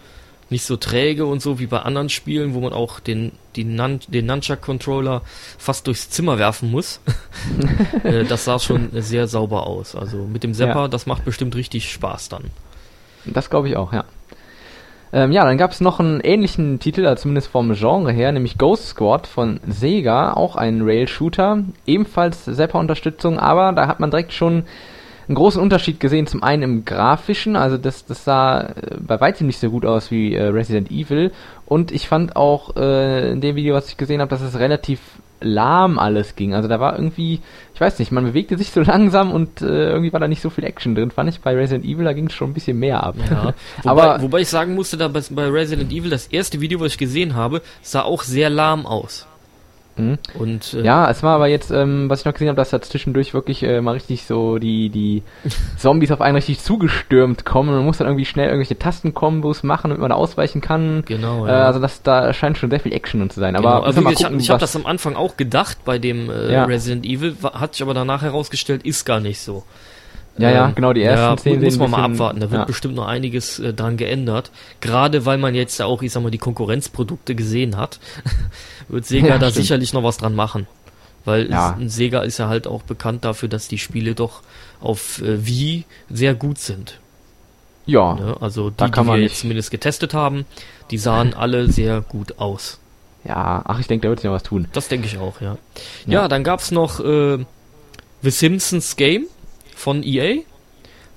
nicht 0.54 0.64
so 0.64 0.76
träge 0.76 1.26
und 1.26 1.42
so 1.42 1.58
wie 1.58 1.66
bei 1.66 1.80
anderen 1.80 2.08
Spielen, 2.08 2.54
wo 2.54 2.60
man 2.60 2.72
auch 2.72 3.00
den, 3.00 3.32
den, 3.56 3.74
Nun 3.74 3.98
den 4.06 4.26
Nunchuck-Controller 4.26 5.22
fast 5.58 5.88
durchs 5.88 6.10
Zimmer 6.10 6.38
werfen 6.38 6.70
muss. 6.70 7.00
äh, 8.04 8.24
das 8.24 8.44
sah 8.44 8.60
schon 8.60 8.90
sehr 8.92 9.26
sauber 9.26 9.66
aus. 9.66 9.96
Also 9.96 10.18
mit 10.18 10.44
dem 10.44 10.54
Zapper, 10.54 10.82
ja. 10.82 10.88
das 10.88 11.06
macht 11.06 11.24
bestimmt 11.24 11.56
richtig 11.56 11.90
Spaß 11.90 12.28
dann. 12.28 12.44
Das 13.24 13.50
glaube 13.50 13.68
ich 13.68 13.76
auch, 13.76 13.92
ja. 13.92 14.04
Ähm, 15.12 15.32
ja, 15.32 15.44
dann 15.44 15.58
gab 15.58 15.72
es 15.72 15.80
noch 15.80 15.98
einen 15.98 16.20
ähnlichen 16.20 16.78
Titel, 16.78 17.04
also 17.04 17.22
zumindest 17.22 17.48
vom 17.48 17.74
Genre 17.74 18.12
her, 18.12 18.30
nämlich 18.30 18.56
Ghost 18.56 18.86
Squad 18.86 19.26
von 19.26 19.58
Sega, 19.66 20.34
auch 20.34 20.54
ein 20.54 20.82
Rail-Shooter, 20.82 21.64
ebenfalls 21.84 22.44
Zapper-Unterstützung, 22.44 23.40
aber 23.40 23.72
da 23.72 23.88
hat 23.88 23.98
man 23.98 24.10
direkt 24.12 24.32
schon 24.32 24.64
einen 25.28 25.34
großen 25.36 25.60
Unterschied 25.60 26.00
gesehen. 26.00 26.26
Zum 26.26 26.42
einen 26.42 26.62
im 26.62 26.84
Grafischen, 26.84 27.56
also 27.56 27.76
das, 27.76 28.04
das 28.06 28.24
sah 28.24 28.60
äh, 28.60 28.96
bei 28.98 29.20
weitem 29.20 29.46
nicht 29.46 29.58
so 29.58 29.70
gut 29.70 29.84
aus 29.86 30.10
wie 30.10 30.34
äh, 30.34 30.44
Resident 30.44 30.90
Evil. 30.90 31.32
Und 31.66 31.92
ich 31.92 32.08
fand 32.08 32.36
auch 32.36 32.76
äh, 32.76 33.32
in 33.32 33.40
dem 33.40 33.56
Video, 33.56 33.74
was 33.74 33.88
ich 33.88 33.96
gesehen 33.96 34.20
habe, 34.20 34.30
dass 34.30 34.42
es 34.42 34.58
relativ 34.58 35.00
lahm 35.40 35.98
alles 35.98 36.36
ging. 36.36 36.54
Also 36.54 36.68
da 36.68 36.80
war 36.80 36.96
irgendwie, 36.96 37.40
ich 37.74 37.80
weiß 37.80 37.98
nicht, 37.98 38.12
man 38.12 38.24
bewegte 38.24 38.58
sich 38.58 38.70
so 38.70 38.80
langsam 38.82 39.32
und 39.32 39.60
äh, 39.60 39.90
irgendwie 39.90 40.12
war 40.12 40.20
da 40.20 40.28
nicht 40.28 40.42
so 40.42 40.50
viel 40.50 40.64
Action 40.64 40.94
drin, 40.94 41.10
fand 41.10 41.28
ich. 41.30 41.40
Bei 41.40 41.54
Resident 41.54 41.84
Evil, 41.84 42.04
da 42.04 42.12
ging 42.12 42.26
es 42.26 42.32
schon 42.32 42.50
ein 42.50 42.54
bisschen 42.54 42.78
mehr 42.78 43.02
ab. 43.02 43.16
Ja. 43.30 43.54
wobei, 43.82 43.90
Aber 43.90 44.22
wobei 44.22 44.40
ich 44.40 44.48
sagen 44.48 44.74
musste, 44.74 44.96
da 44.96 45.08
bei 45.08 45.48
Resident 45.48 45.92
Evil, 45.92 46.10
das 46.10 46.26
erste 46.26 46.60
Video, 46.60 46.80
was 46.80 46.92
ich 46.92 46.98
gesehen 46.98 47.34
habe, 47.34 47.62
sah 47.82 48.02
auch 48.02 48.22
sehr 48.22 48.50
lahm 48.50 48.86
aus. 48.86 49.26
Mhm. 49.96 50.18
Und, 50.34 50.74
äh, 50.74 50.82
ja, 50.82 51.08
es 51.10 51.22
war 51.22 51.36
aber 51.36 51.46
jetzt, 51.46 51.70
ähm, 51.70 52.10
was 52.10 52.20
ich 52.20 52.24
noch 52.24 52.32
gesehen 52.32 52.48
habe, 52.48 52.56
dass 52.56 52.70
da 52.70 52.80
zwischendurch 52.80 53.34
wirklich 53.34 53.62
äh, 53.62 53.80
mal 53.80 53.92
richtig 53.92 54.24
so 54.24 54.58
die, 54.58 54.88
die 54.90 55.22
Zombies 55.78 56.10
auf 56.10 56.20
einen 56.20 56.36
richtig 56.36 56.60
zugestürmt 56.60 57.44
kommen. 57.44 57.74
Man 57.74 57.84
muss 57.84 57.98
dann 57.98 58.06
irgendwie 58.06 58.24
schnell 58.24 58.46
irgendwelche 58.46 58.78
Tastenkombos 58.78 59.62
machen, 59.62 59.90
damit 59.90 60.00
man 60.00 60.10
da 60.10 60.16
ausweichen 60.16 60.60
kann. 60.60 61.04
Genau. 61.06 61.46
Äh, 61.46 61.50
ja. 61.50 61.62
Äh, 61.62 61.66
also 61.66 61.80
das, 61.80 62.02
da 62.02 62.32
scheint 62.32 62.58
schon 62.58 62.70
sehr 62.70 62.80
viel 62.80 62.92
Action 62.92 63.28
zu 63.30 63.40
sein. 63.40 63.56
Aber 63.56 63.70
genau. 63.70 64.08
also 64.08 64.10
ich 64.10 64.24
habe 64.24 64.38
hab 64.38 64.58
das 64.58 64.76
am 64.76 64.86
Anfang 64.86 65.16
auch 65.16 65.36
gedacht 65.36 65.78
bei 65.84 65.98
dem 65.98 66.30
äh, 66.30 66.52
ja. 66.52 66.64
Resident 66.64 67.06
Evil, 67.06 67.36
hat 67.42 67.74
sich 67.74 67.82
aber 67.82 67.94
danach 67.94 68.22
herausgestellt, 68.22 68.84
ist 68.84 69.04
gar 69.04 69.20
nicht 69.20 69.40
so. 69.40 69.64
Ja, 70.36 70.50
ja, 70.50 70.68
Ähm, 70.68 70.74
genau, 70.74 70.92
die 70.92 71.02
ersten 71.02 71.24
ja, 71.24 71.36
zehn 71.36 71.62
muss 71.62 71.78
man 71.78 71.90
mal 71.90 72.04
abwarten. 72.04 72.40
Da 72.40 72.50
wird 72.50 72.60
ja. 72.62 72.64
bestimmt 72.64 72.96
noch 72.96 73.06
einiges 73.06 73.58
äh, 73.60 73.72
dran 73.72 73.96
geändert. 73.96 74.50
Gerade 74.80 75.24
weil 75.26 75.38
man 75.38 75.54
jetzt 75.54 75.78
ja 75.78 75.86
auch, 75.86 76.02
ich 76.02 76.10
sag 76.12 76.22
mal, 76.22 76.30
die 76.30 76.38
Konkurrenzprodukte 76.38 77.34
gesehen 77.36 77.76
hat, 77.76 78.00
wird 78.88 79.06
Sega 79.06 79.28
Ja, 79.28 79.38
da 79.38 79.50
stimmt. 79.50 79.62
sicherlich 79.64 79.92
noch 79.92 80.02
was 80.02 80.16
dran 80.16 80.34
machen. 80.34 80.66
Weil 81.24 81.50
Ja. 81.50 81.78
es, 81.80 81.94
Sega 81.94 82.22
ist 82.22 82.38
ja 82.38 82.48
halt 82.48 82.66
auch 82.66 82.82
bekannt 82.82 83.24
dafür, 83.24 83.48
dass 83.48 83.68
die 83.68 83.78
Spiele 83.78 84.14
doch 84.14 84.42
auf 84.80 85.22
äh, 85.22 85.46
Wii 85.46 85.84
sehr 86.10 86.34
gut 86.34 86.58
sind. 86.58 86.98
Ja, 87.86 88.14
Ne? 88.14 88.36
Also 88.40 88.70
Da 88.70 88.86
die, 88.86 88.90
kann 88.90 89.04
die 89.04 89.08
wir 89.08 89.12
man 89.12 89.22
jetzt 89.22 89.38
zumindest 89.40 89.70
getestet 89.70 90.14
haben, 90.14 90.46
die 90.90 90.98
sahen 90.98 91.32
alle 91.38 91.70
sehr 91.70 92.00
gut 92.00 92.38
aus. 92.40 92.78
ja, 93.24 93.62
ach, 93.64 93.78
ich 93.78 93.86
denke, 93.86 94.02
da 94.06 94.08
wird 94.10 94.20
sich 94.20 94.26
noch 94.28 94.34
was 94.34 94.42
tun. 94.42 94.66
Das 94.72 94.88
denke 94.88 95.06
ich 95.06 95.16
auch, 95.18 95.40
ja. 95.40 95.58
Ja. 96.06 96.12
Ja, 96.22 96.28
dann 96.28 96.42
gab's 96.44 96.70
noch 96.72 96.98
äh, 97.00 97.38
The 98.22 98.30
Simpsons 98.30 98.96
Game 98.96 99.26
von 99.84 100.02
EA. 100.02 100.42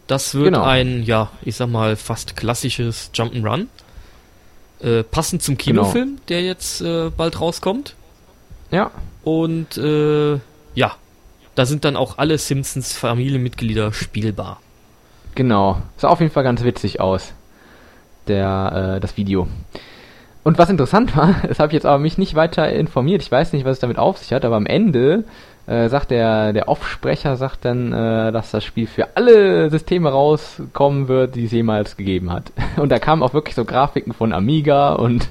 Das 0.07 0.35
wird 0.35 0.45
Genau. 0.53 0.63
ein, 0.63 1.03
ja, 1.03 1.31
ich 1.43 1.55
sag 1.55 1.69
mal, 1.69 1.95
fast 1.95 2.35
klassisches 2.37 3.11
Jump'n'Run. 3.13 3.67
Äh, 4.79 5.03
passend 5.03 5.41
zum 5.41 5.57
Genau. 5.57 5.81
Kinofilm, 5.83 6.19
der 6.29 6.41
jetzt 6.43 6.81
äh, 6.81 7.09
bald 7.09 7.41
rauskommt. 7.41 7.95
Ja, 8.71 8.91
Und 9.23 9.77
äh, 9.77 10.39
ja, 10.75 10.95
da 11.55 11.65
sind 11.65 11.83
dann 11.85 11.95
auch 11.95 12.17
alle 12.19 12.37
Simpsons 12.37 12.93
Familienmitglieder 12.93 13.91
spielbar. 13.93 14.59
genau. 15.35 15.81
Sah 15.97 16.09
auf 16.09 16.19
jeden 16.19 16.31
Fall 16.33 16.43
ganz 16.43 16.63
witzig 16.63 16.99
aus, 16.99 17.33
der, 18.27 18.95
äh, 18.97 18.99
das 18.99 19.17
Video. 19.17 19.47
Und 20.43 20.57
was 20.57 20.69
interessant 20.69 21.15
war, 21.17 21.35
das 21.47 21.59
habe 21.59 21.69
ich 21.69 21.73
jetzt 21.73 21.85
aber 21.85 21.97
mich 21.99 22.17
nicht 22.17 22.35
weiter 22.35 22.69
informiert. 22.69 23.21
Ich 23.23 23.31
weiß 23.31 23.53
nicht, 23.53 23.65
was 23.65 23.73
es 23.77 23.79
damit 23.79 23.97
auf 23.97 24.17
sich 24.19 24.31
hat, 24.33 24.45
aber 24.45 24.55
am 24.57 24.65
Ende 24.67 25.23
äh, 25.67 25.89
sagt 25.89 26.11
der, 26.11 26.53
der 26.53 26.69
Off-Sprecher 26.69 27.35
sagt 27.35 27.65
dann, 27.65 27.91
äh, 27.91 28.31
dass 28.31 28.51
das 28.51 28.63
Spiel 28.63 28.87
für 28.87 29.15
alle 29.15 29.69
Systeme 29.69 30.09
rauskommen 30.09 31.07
wird, 31.07 31.35
die 31.35 31.45
es 31.45 31.51
jemals 31.51 31.97
gegeben 31.97 32.31
hat. 32.31 32.51
Und 32.77 32.89
da 32.89 32.99
kamen 32.99 33.21
auch 33.21 33.33
wirklich 33.33 33.55
so 33.55 33.65
Grafiken 33.65 34.13
von 34.13 34.33
Amiga 34.33 34.93
und 34.93 35.29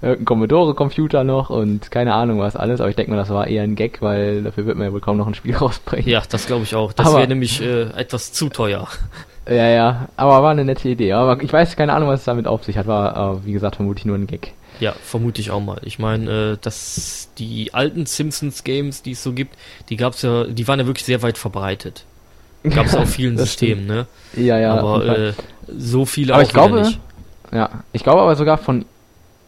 irgendein 0.00 0.24
Commodore-Computer 0.24 1.22
noch 1.22 1.48
und 1.48 1.92
keine 1.92 2.14
Ahnung 2.14 2.40
was 2.40 2.56
alles. 2.56 2.80
Aber 2.80 2.90
ich 2.90 2.96
denke 2.96 3.12
mal, 3.12 3.16
das 3.16 3.30
war 3.30 3.46
eher 3.46 3.62
ein 3.62 3.76
Gag, 3.76 4.02
weil 4.02 4.42
dafür 4.42 4.66
wird 4.66 4.76
man 4.76 4.88
ja 4.88 4.92
wohl 4.92 5.00
kaum 5.00 5.16
noch 5.16 5.28
ein 5.28 5.34
Spiel 5.34 5.54
rausbringen. 5.56 6.08
Ja, 6.08 6.22
das 6.28 6.46
glaube 6.46 6.64
ich 6.64 6.74
auch. 6.74 6.92
Das 6.92 7.14
wäre 7.14 7.28
nämlich 7.28 7.62
äh, 7.62 7.82
etwas 7.96 8.32
zu 8.32 8.48
teuer. 8.48 8.88
Ja, 9.48 9.68
ja, 9.68 10.08
aber 10.16 10.42
war 10.42 10.50
eine 10.50 10.64
nette 10.64 10.88
Idee. 10.88 11.12
Aber 11.12 11.42
ich 11.42 11.52
weiß 11.52 11.76
keine 11.76 11.94
Ahnung, 11.94 12.08
was 12.08 12.20
es 12.20 12.26
damit 12.26 12.46
auf 12.46 12.64
sich 12.64 12.76
hat. 12.78 12.86
War, 12.86 13.36
äh, 13.36 13.46
wie 13.46 13.52
gesagt, 13.52 13.76
vermutlich 13.76 14.04
nur 14.04 14.16
ein 14.16 14.26
Gag. 14.26 14.52
Ja, 14.82 14.96
vermute 15.00 15.40
ich 15.40 15.52
auch 15.52 15.60
mal. 15.60 15.80
Ich 15.84 16.00
meine, 16.00 16.54
äh, 16.54 16.58
dass 16.60 17.28
die 17.38 17.72
alten 17.72 18.04
Simpsons 18.04 18.64
Games, 18.64 19.00
die 19.00 19.12
es 19.12 19.22
so 19.22 19.32
gibt, 19.32 19.54
die 19.88 19.96
gab's 19.96 20.22
ja, 20.22 20.42
die 20.42 20.66
waren 20.66 20.80
ja 20.80 20.86
wirklich 20.86 21.04
sehr 21.04 21.22
weit 21.22 21.38
verbreitet. 21.38 22.04
Gab's 22.64 22.92
auf 22.96 23.08
vielen 23.14 23.38
Systemen, 23.38 23.86
ne? 23.86 24.06
Ja, 24.34 24.58
ja. 24.58 24.74
aber 24.74 25.06
äh, 25.06 25.32
so 25.68 26.04
viele 26.04 26.34
Aber 26.34 26.42
auch 26.42 26.46
ich 26.48 26.52
glaube, 26.52 26.80
nicht. 26.80 26.98
ja, 27.52 27.84
ich 27.92 28.02
glaube 28.02 28.22
aber 28.22 28.34
sogar 28.34 28.58
von, 28.58 28.84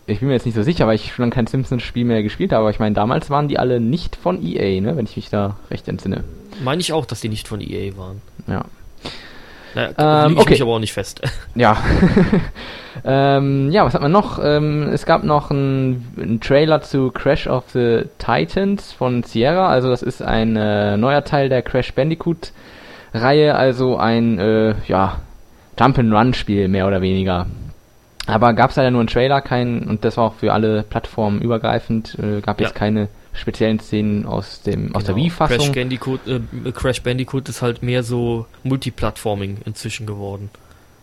ich 0.06 0.20
bin 0.20 0.28
mir 0.28 0.34
jetzt 0.34 0.46
nicht 0.46 0.54
so 0.54 0.62
sicher, 0.62 0.86
weil 0.86 0.94
ich 0.94 1.12
schon 1.12 1.24
lange 1.24 1.34
kein 1.34 1.48
Simpsons-Spiel 1.48 2.04
mehr 2.04 2.22
gespielt 2.22 2.52
habe, 2.52 2.60
aber 2.60 2.70
ich 2.70 2.78
meine, 2.78 2.94
damals 2.94 3.28
waren 3.28 3.48
die 3.48 3.58
alle 3.58 3.80
nicht 3.80 4.14
von 4.14 4.40
EA, 4.40 4.80
ne, 4.80 4.96
wenn 4.96 5.06
ich 5.06 5.16
mich 5.16 5.30
da 5.30 5.56
recht 5.68 5.88
entsinne. 5.88 6.22
Meine 6.62 6.80
ich 6.80 6.92
auch, 6.92 7.06
dass 7.06 7.20
die 7.20 7.28
nicht 7.28 7.48
von 7.48 7.60
EA 7.60 7.96
waren. 7.96 8.22
Ja. 8.46 8.66
Naja, 9.74 10.26
Ähm, 10.26 10.38
okay. 10.38 10.50
mich 10.50 10.62
aber 10.62 10.72
auch 10.72 10.78
nicht 10.78 10.92
fest. 10.92 11.20
Ja. 11.54 11.76
ähm, 13.04 13.70
ja, 13.70 13.84
was 13.84 13.94
hat 13.94 14.02
man 14.02 14.12
noch? 14.12 14.38
Ähm, 14.42 14.88
es 14.92 15.06
gab 15.06 15.24
noch 15.24 15.50
einen 15.50 16.40
Trailer 16.42 16.80
zu 16.82 17.10
Crash 17.10 17.46
of 17.46 17.64
the 17.72 18.02
Titans 18.18 18.92
von 18.92 19.22
Sierra. 19.22 19.68
Also 19.68 19.88
das 19.88 20.02
ist 20.02 20.22
ein 20.22 20.56
äh, 20.56 20.96
neuer 20.96 21.24
Teil 21.24 21.48
der 21.48 21.62
Crash 21.62 21.92
Bandicoot 21.94 22.52
Reihe, 23.12 23.54
also 23.54 23.96
ein 23.96 24.38
äh, 24.38 24.74
ja 24.86 25.20
Jump-and-Run-Spiel 25.78 26.68
mehr 26.68 26.86
oder 26.86 27.00
weniger. 27.02 27.46
Aber 28.26 28.54
gab 28.54 28.70
es 28.70 28.76
leider 28.76 28.90
nur 28.90 29.00
einen 29.00 29.08
Trailer, 29.08 29.40
kein 29.40 29.82
und 29.86 30.04
das 30.04 30.16
war 30.16 30.24
auch 30.24 30.34
für 30.34 30.52
alle 30.52 30.82
Plattformen 30.82 31.40
übergreifend. 31.42 32.16
Äh, 32.18 32.40
gab 32.40 32.60
Ja. 32.60 32.66
jetzt 32.66 32.74
keine 32.76 33.08
speziellen 33.34 33.78
Szenen 33.80 34.26
aus 34.26 34.62
dem 34.62 34.94
aus 34.94 35.04
der 35.04 35.14
Genau. 35.14 35.24
Wii-Fassung. 35.26 35.58
Crash 35.58 35.72
Bandicoot, 35.72 36.20
äh, 36.26 36.40
Crash 36.72 37.02
Bandicoot 37.02 37.48
ist 37.48 37.62
halt 37.62 37.82
mehr 37.82 38.02
so 38.02 38.46
Multiplattforming 38.62 39.58
inzwischen 39.66 40.06
geworden. 40.06 40.50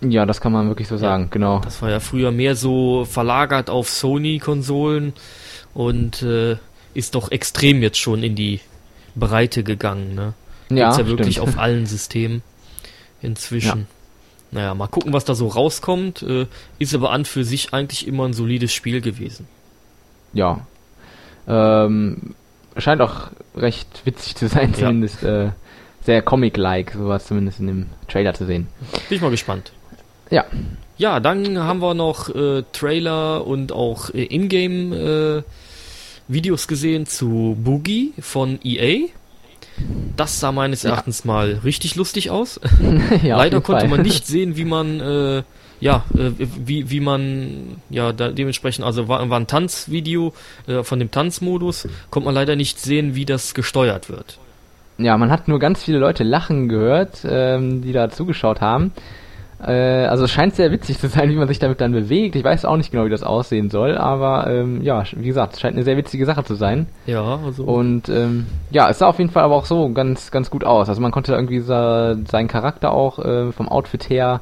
Ja, 0.01 0.25
das 0.25 0.41
kann 0.41 0.51
man 0.51 0.67
wirklich 0.67 0.87
so 0.87 0.95
Ja. 0.95 0.99
sagen, 1.01 1.27
genau. 1.29 1.59
Das 1.59 1.81
war 1.81 1.89
ja 1.91 1.99
früher 1.99 2.31
mehr 2.31 2.55
so 2.55 3.05
verlagert 3.05 3.69
auf 3.69 3.89
Sony-Konsolen 3.89 5.13
und 5.73 6.21
äh, 6.23 6.57
ist 6.93 7.15
doch 7.15 7.31
extrem 7.31 7.81
jetzt 7.83 7.97
schon 7.99 8.23
in 8.23 8.35
die 8.35 8.59
Breite 9.15 9.63
gegangen. 9.63 10.15
Ne? 10.15 10.33
Ja, 10.69 10.85
Gibt's 10.87 10.97
ja 10.97 11.07
wirklich 11.07 11.35
stimmt. 11.35 11.49
auf 11.49 11.57
allen 11.59 11.85
Systemen 11.85 12.41
inzwischen. 13.21 13.87
Naja, 14.51 14.73
mal 14.73 14.87
gucken, 14.87 15.13
was 15.13 15.23
da 15.25 15.35
so 15.35 15.47
rauskommt. 15.47 16.23
Äh, 16.23 16.47
ist 16.79 16.93
aber 16.95 17.11
an 17.11 17.23
für 17.25 17.43
sich 17.43 17.73
eigentlich 17.73 18.07
immer 18.07 18.25
ein 18.25 18.33
solides 18.33 18.73
Spiel 18.73 18.99
gewesen. 19.01 19.47
Ja. 20.33 20.65
Ähm, 21.47 22.35
scheint 22.77 23.01
auch 23.01 23.29
recht 23.55 23.87
witzig 24.05 24.35
zu 24.35 24.47
sein, 24.47 24.71
Ja. 24.71 24.79
zumindest 24.87 25.23
äh, 25.23 25.49
sehr 26.03 26.21
Comic-like, 26.21 26.93
sowas 26.93 27.27
zumindest 27.27 27.59
in 27.59 27.67
dem 27.67 27.85
Trailer 28.07 28.33
zu 28.33 28.45
sehen. 28.45 28.67
Bin 29.09 29.15
ich 29.17 29.21
mal 29.21 29.31
gespannt. 29.31 29.71
Ja. 30.29 30.45
Ja, 30.97 31.19
dann 31.19 31.57
haben 31.59 31.81
wir 31.81 31.93
noch 31.93 32.29
äh, 32.33 32.63
Trailer 32.73 33.45
und 33.45 33.71
auch 33.71 34.09
äh, 34.11 34.23
Ingame 34.23 35.43
äh, 35.47 35.51
Videos 36.27 36.67
gesehen 36.67 37.05
zu 37.07 37.57
Boogie 37.59 38.13
von 38.19 38.59
EA. 38.63 39.07
Das 40.15 40.39
sah 40.39 40.51
meines 40.51 40.83
Ja. 40.83 40.91
Erachtens 40.91 41.25
mal 41.25 41.59
richtig 41.63 41.95
lustig 41.95 42.29
aus. 42.29 42.59
ja, 43.23 43.37
Leider 43.37 43.61
konnte 43.61 43.87
man 43.87 44.01
nicht 44.03 44.27
sehen, 44.27 44.55
wie 44.57 44.65
man 44.65 44.99
äh, 44.99 45.43
ja, 45.81 46.05
äh, 46.15 46.31
wie, 46.37 46.89
wie 46.89 46.99
man 46.99 47.81
ja 47.89 48.13
da 48.13 48.29
dementsprechend, 48.29 48.85
also 48.85 49.07
war, 49.07 49.29
war 49.29 49.39
ein 49.39 49.47
Tanzvideo 49.47 50.33
äh, 50.67 50.83
von 50.83 50.99
dem 50.99 51.11
Tanzmodus, 51.11 51.87
konnte 52.09 52.25
man 52.25 52.35
leider 52.35 52.55
nicht 52.55 52.79
sehen, 52.79 53.15
wie 53.15 53.25
das 53.25 53.53
gesteuert 53.53 54.09
wird. 54.09 54.37
Ja, 54.97 55.17
man 55.17 55.31
hat 55.31 55.47
nur 55.47 55.59
ganz 55.59 55.83
viele 55.83 55.97
Leute 55.97 56.23
lachen 56.23 56.69
gehört, 56.69 57.25
ähm, 57.27 57.81
die 57.81 57.91
da 57.91 58.09
zugeschaut 58.09 58.61
haben. 58.61 58.91
Äh, 59.59 60.05
also 60.05 60.25
es 60.25 60.31
scheint 60.31 60.55
sehr 60.55 60.71
witzig 60.71 60.99
zu 60.99 61.07
sein, 61.07 61.29
wie 61.29 61.35
man 61.35 61.47
sich 61.47 61.57
damit 61.57 61.81
dann 61.81 61.91
bewegt. 61.91 62.35
Ich 62.35 62.43
weiß 62.43 62.65
auch 62.65 62.77
nicht 62.77 62.91
genau, 62.91 63.05
wie 63.05 63.09
das 63.09 63.23
aussehen 63.23 63.69
soll, 63.69 63.97
aber 63.97 64.47
ähm, 64.47 64.81
ja, 64.83 65.03
wie 65.15 65.27
gesagt, 65.27 65.53
es 65.53 65.61
scheint 65.61 65.75
eine 65.75 65.83
sehr 65.83 65.97
witzige 65.97 66.25
Sache 66.25 66.43
zu 66.43 66.53
sein. 66.53 66.87
Ja, 67.07 67.39
also 67.43 67.63
Und 67.63 68.09
ähm, 68.09 68.45
ja, 68.69 68.89
es 68.89 68.99
sah 68.99 69.07
auf 69.07 69.17
jeden 69.17 69.31
Fall 69.31 69.43
aber 69.43 69.55
auch 69.55 69.65
so 69.65 69.89
ganz, 69.89 70.29
ganz 70.29 70.51
gut 70.51 70.63
aus. 70.63 70.89
Also 70.89 71.01
man 71.01 71.11
konnte 71.11 71.33
irgendwie 71.33 71.59
sa 71.59 72.15
seinen 72.25 72.47
Charakter 72.47 72.91
auch 72.91 73.17
äh, 73.19 73.51
vom 73.51 73.67
Outfit 73.69 74.09
her 74.09 74.41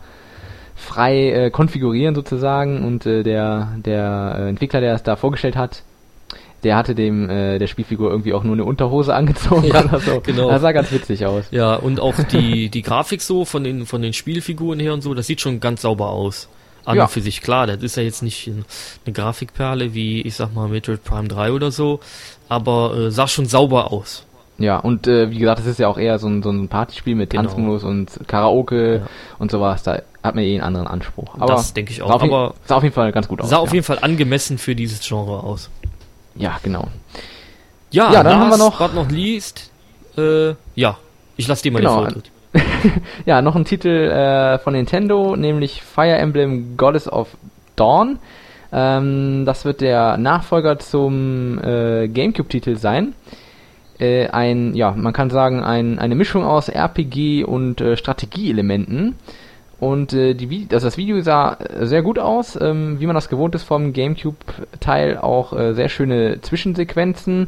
frei 0.79 1.31
äh, 1.31 1.49
konfigurieren 1.51 2.15
sozusagen 2.15 2.83
und 2.85 3.05
äh, 3.05 3.23
der 3.23 3.69
der 3.85 4.35
äh, 4.39 4.49
Entwickler, 4.49 4.81
der 4.81 4.93
es 4.95 5.03
da 5.03 5.15
vorgestellt 5.15 5.55
hat, 5.55 5.83
der 6.63 6.75
hatte 6.75 6.95
dem 6.95 7.29
äh, 7.29 7.59
der 7.59 7.67
Spielfigur 7.67 8.09
irgendwie 8.09 8.33
auch 8.33 8.43
nur 8.43 8.53
eine 8.53 8.63
Unterhose 8.65 9.13
angezogen 9.13 9.65
Ja, 9.67 9.83
oder 9.85 9.99
so. 9.99 10.21
genau. 10.21 10.49
Das 10.49 10.61
sah 10.61 10.71
ganz 10.71 10.91
witzig 10.91 11.25
aus. 11.25 11.45
Ja, 11.51 11.75
und 11.75 11.99
auch 11.99 12.15
die, 12.31 12.69
die 12.69 12.81
Grafik 12.81 13.21
so 13.21 13.45
von 13.45 13.63
den, 13.63 13.85
von 13.85 14.01
den 14.01 14.13
Spielfiguren 14.13 14.79
her 14.79 14.93
und 14.93 15.01
so, 15.01 15.13
das 15.13 15.27
sieht 15.27 15.41
schon 15.41 15.59
ganz 15.59 15.81
sauber 15.83 16.09
aus. 16.09 16.49
An 16.85 16.95
Ja. 16.97 17.03
und 17.03 17.09
für 17.11 17.21
sich, 17.21 17.41
klar, 17.41 17.67
das 17.67 17.83
ist 17.83 17.97
ja 17.97 18.03
jetzt 18.03 18.23
nicht 18.23 18.47
ein- 18.47 18.65
eine 19.05 19.13
Grafikperle 19.13 19.93
wie, 19.93 20.21
ich 20.21 20.35
sag 20.35 20.53
mal, 20.55 20.67
Metroid 20.69 21.03
Prime 21.03 21.27
3 21.27 21.51
oder 21.51 21.71
so, 21.71 21.99
aber 22.47 22.95
äh, 22.97 23.11
sah 23.11 23.27
schon 23.27 23.45
sauber 23.45 23.91
aus. 23.91 24.25
Ja, 24.57 24.77
und 24.77 25.07
äh, 25.07 25.29
wie 25.31 25.39
gesagt, 25.39 25.59
es 25.61 25.65
ist 25.67 25.79
ja 25.79 25.87
auch 25.87 25.97
eher 25.97 26.19
so 26.19 26.27
ein, 26.27 26.43
so 26.43 26.49
ein 26.49 26.67
Partyspiel 26.67 27.15
mit 27.15 27.29
Genau. 27.29 27.43
Tanzmodus 27.43 27.83
und 27.85 28.19
Karaoke 28.27 28.95
Ja. 28.97 29.01
und 29.39 29.51
sowas. 29.51 29.83
Da 29.83 30.01
hat 30.23 30.35
man 30.35 30.43
eh 30.43 30.53
einen 30.53 30.61
anderen 30.63 30.87
Anspruch. 30.87 31.35
Aber 31.35 31.53
das 31.53 31.73
denke 31.73 31.91
ich 31.91 31.97
sah 31.99 32.05
auch. 32.05 32.09
auf, 32.11 32.21
je- 32.23 32.29
Aber 32.29 32.53
sah 32.65 32.75
auf 32.75 32.83
jeden 32.83 32.95
Fall 32.95 33.11
ganz 33.11 33.27
gut 33.27 33.41
aus. 33.41 33.49
sah 33.49 33.57
ja. 33.57 33.61
auf 33.61 33.73
jeden 33.73 33.85
Fall 33.85 33.99
angemessen 34.01 34.57
für 34.57 34.75
dieses 34.75 34.99
Genre 35.07 35.43
aus. 35.43 35.69
Ja, 36.35 36.59
genau. 36.63 36.87
Ja, 37.91 38.11
Ja, 38.13 38.23
dann 38.23 38.39
haben 38.39 38.49
wir 38.49 38.57
noch- 38.57 38.77
but 38.79 38.93
not 38.93 39.11
least, 39.11 39.71
äh, 40.17 40.53
ja, 40.75 40.97
ich 41.37 41.47
lasse 41.47 41.63
dir 41.63 41.71
mal 41.71 41.79
Genau, 41.79 42.05
den 42.05 42.11
Vortritt. 42.11 42.31
Ja, 43.25 43.41
noch 43.41 43.55
ein 43.55 43.65
Titel 43.65 43.87
äh, 43.89 44.59
von 44.59 44.73
Nintendo, 44.73 45.35
nämlich 45.35 45.81
Fire 45.83 46.17
Emblem 46.17 46.77
Goddess 46.77 47.07
of 47.07 47.29
Dawn. 47.75 48.19
Ähm, 48.71 49.45
das 49.45 49.65
wird 49.65 49.81
der 49.81 50.17
Nachfolger 50.17 50.77
zum 50.79 51.59
äh, 51.63 52.07
GameCube-Titel 52.07 52.75
sein. 52.77 53.13
Äh, 53.99 54.27
ein, 54.29 54.75
ja, 54.75 54.91
man 54.91 55.11
kann 55.13 55.29
sagen, 55.29 55.63
ein, 55.63 55.99
eine 55.99 56.15
Mischung 56.15 56.43
aus 56.45 56.69
RPG 56.69 57.43
und 57.43 57.81
äh, 57.81 57.97
Strategieelementen. 57.97 59.15
Und 59.79 60.13
äh, 60.13 60.33
die, 60.33 60.67
also 60.71 60.87
das 60.87 60.97
Video 60.97 61.21
sah 61.21 61.53
äh, 61.53 61.85
sehr 61.85 62.01
gut 62.01 62.19
aus, 62.19 62.59
ähm, 62.59 62.99
wie 62.99 63.05
man 63.05 63.15
das 63.15 63.29
gewohnt 63.29 63.55
ist 63.55 63.63
vom 63.63 63.93
GameCube-Teil, 63.93 65.17
auch 65.17 65.53
äh, 65.53 65.73
sehr 65.73 65.87
schöne 65.89 66.41
Zwischensequenzen. 66.41 67.47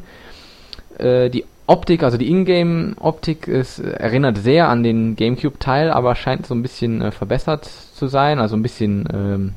Äh, 0.97 1.29
die 1.29 1.43
Optik, 1.67 2.03
also 2.03 2.17
die 2.17 2.29
Ingame-Optik, 2.29 3.47
äh, 3.47 3.63
erinnert 3.97 4.37
sehr 4.37 4.69
an 4.69 4.83
den 4.83 5.15
GameCube-Teil, 5.15 5.91
aber 5.91 6.15
scheint 6.15 6.45
so 6.45 6.55
ein 6.55 6.61
bisschen 6.61 7.01
äh, 7.01 7.11
verbessert 7.11 7.65
zu 7.65 8.07
sein, 8.07 8.39
also 8.39 8.55
ein 8.55 8.63
bisschen 8.63 9.07
ähm, 9.13 9.53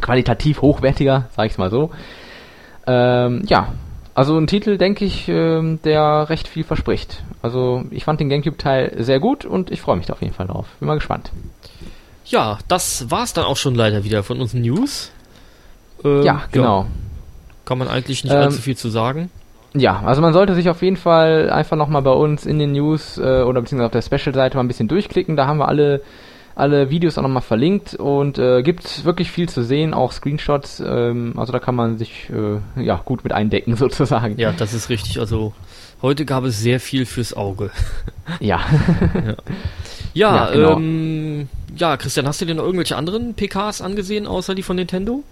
qualitativ 0.00 0.62
hochwertiger, 0.62 1.28
sag 1.34 1.46
ich's 1.46 1.58
mal 1.58 1.70
so. 1.70 1.90
Ähm, 2.86 3.42
ja, 3.46 3.72
also 4.14 4.36
ein 4.36 4.46
Titel, 4.46 4.78
denke 4.78 5.04
ich, 5.04 5.28
ähm, 5.28 5.80
der 5.84 6.28
recht 6.28 6.48
viel 6.48 6.64
verspricht. 6.64 7.22
Also 7.42 7.84
ich 7.90 8.04
fand 8.04 8.20
den 8.20 8.28
Gamecube-Teil 8.28 8.96
sehr 8.98 9.20
gut 9.20 9.44
und 9.44 9.70
ich 9.70 9.80
freue 9.80 9.96
mich 9.96 10.06
da 10.06 10.14
auf 10.14 10.22
jeden 10.22 10.34
Fall 10.34 10.46
drauf. 10.46 10.66
Bin 10.80 10.88
mal 10.88 10.94
gespannt. 10.94 11.30
Ja, 12.28 12.58
das 12.68 13.10
war's 13.10 13.32
dann 13.32 13.44
auch 13.44 13.56
schon 13.56 13.74
leider 13.74 14.04
wieder 14.04 14.22
von 14.22 14.40
unseren 14.40 14.62
News. 14.62 15.10
Ähm, 16.04 16.22
ja, 16.22 16.42
genau. 16.52 16.82
Ja, 16.82 16.86
kann 17.64 17.78
man 17.78 17.88
eigentlich 17.88 18.24
nicht 18.24 18.32
ähm, 18.32 18.40
allzu 18.40 18.60
viel 18.60 18.76
zu 18.76 18.88
sagen. 18.88 19.30
Ja, 19.74 20.00
also 20.04 20.22
man 20.22 20.32
sollte 20.32 20.54
sich 20.54 20.68
auf 20.70 20.82
jeden 20.82 20.96
Fall 20.96 21.50
einfach 21.50 21.76
nochmal 21.76 22.02
bei 22.02 22.12
uns 22.12 22.46
in 22.46 22.58
den 22.58 22.72
News 22.72 23.18
äh, 23.18 23.42
oder 23.42 23.60
beziehungsweise 23.60 23.86
auf 23.86 23.92
der 23.92 24.02
Special-Seite 24.02 24.56
mal 24.56 24.64
ein 24.64 24.68
bisschen 24.68 24.88
durchklicken. 24.88 25.36
Da 25.36 25.46
haben 25.46 25.58
wir 25.58 25.68
alle 25.68 26.02
alle 26.58 26.90
Videos 26.90 27.16
auch 27.16 27.22
nochmal 27.22 27.42
verlinkt 27.42 27.94
und 27.94 28.36
äh, 28.36 28.62
gibt 28.62 29.04
wirklich 29.04 29.30
viel 29.30 29.48
zu 29.48 29.62
sehen, 29.62 29.94
auch 29.94 30.10
Screenshots. 30.10 30.82
Ähm, 30.84 31.34
also 31.36 31.52
da 31.52 31.60
kann 31.60 31.76
man 31.76 31.98
sich 31.98 32.28
äh, 32.30 32.82
ja 32.82 33.00
gut 33.04 33.22
mit 33.22 33.32
eindecken 33.32 33.76
sozusagen. 33.76 34.36
Ja, 34.38 34.52
das 34.52 34.74
ist 34.74 34.88
richtig. 34.88 35.20
Also 35.20 35.52
heute 36.02 36.24
gab 36.24 36.44
es 36.44 36.60
sehr 36.60 36.80
viel 36.80 37.06
fürs 37.06 37.34
Auge. 37.34 37.70
Ja. 38.40 38.60
ja. 39.14 39.36
Ja, 40.12 40.36
ja, 40.36 40.50
genau. 40.50 40.76
ähm, 40.76 41.48
ja, 41.74 41.96
Christian, 41.96 42.26
hast 42.26 42.42
du 42.42 42.44
dir 42.44 42.54
noch 42.54 42.64
irgendwelche 42.64 42.94
anderen 42.96 43.32
PKs 43.32 43.80
angesehen, 43.80 44.26
außer 44.26 44.54
die 44.54 44.62
von 44.62 44.76
Nintendo? 44.76 45.22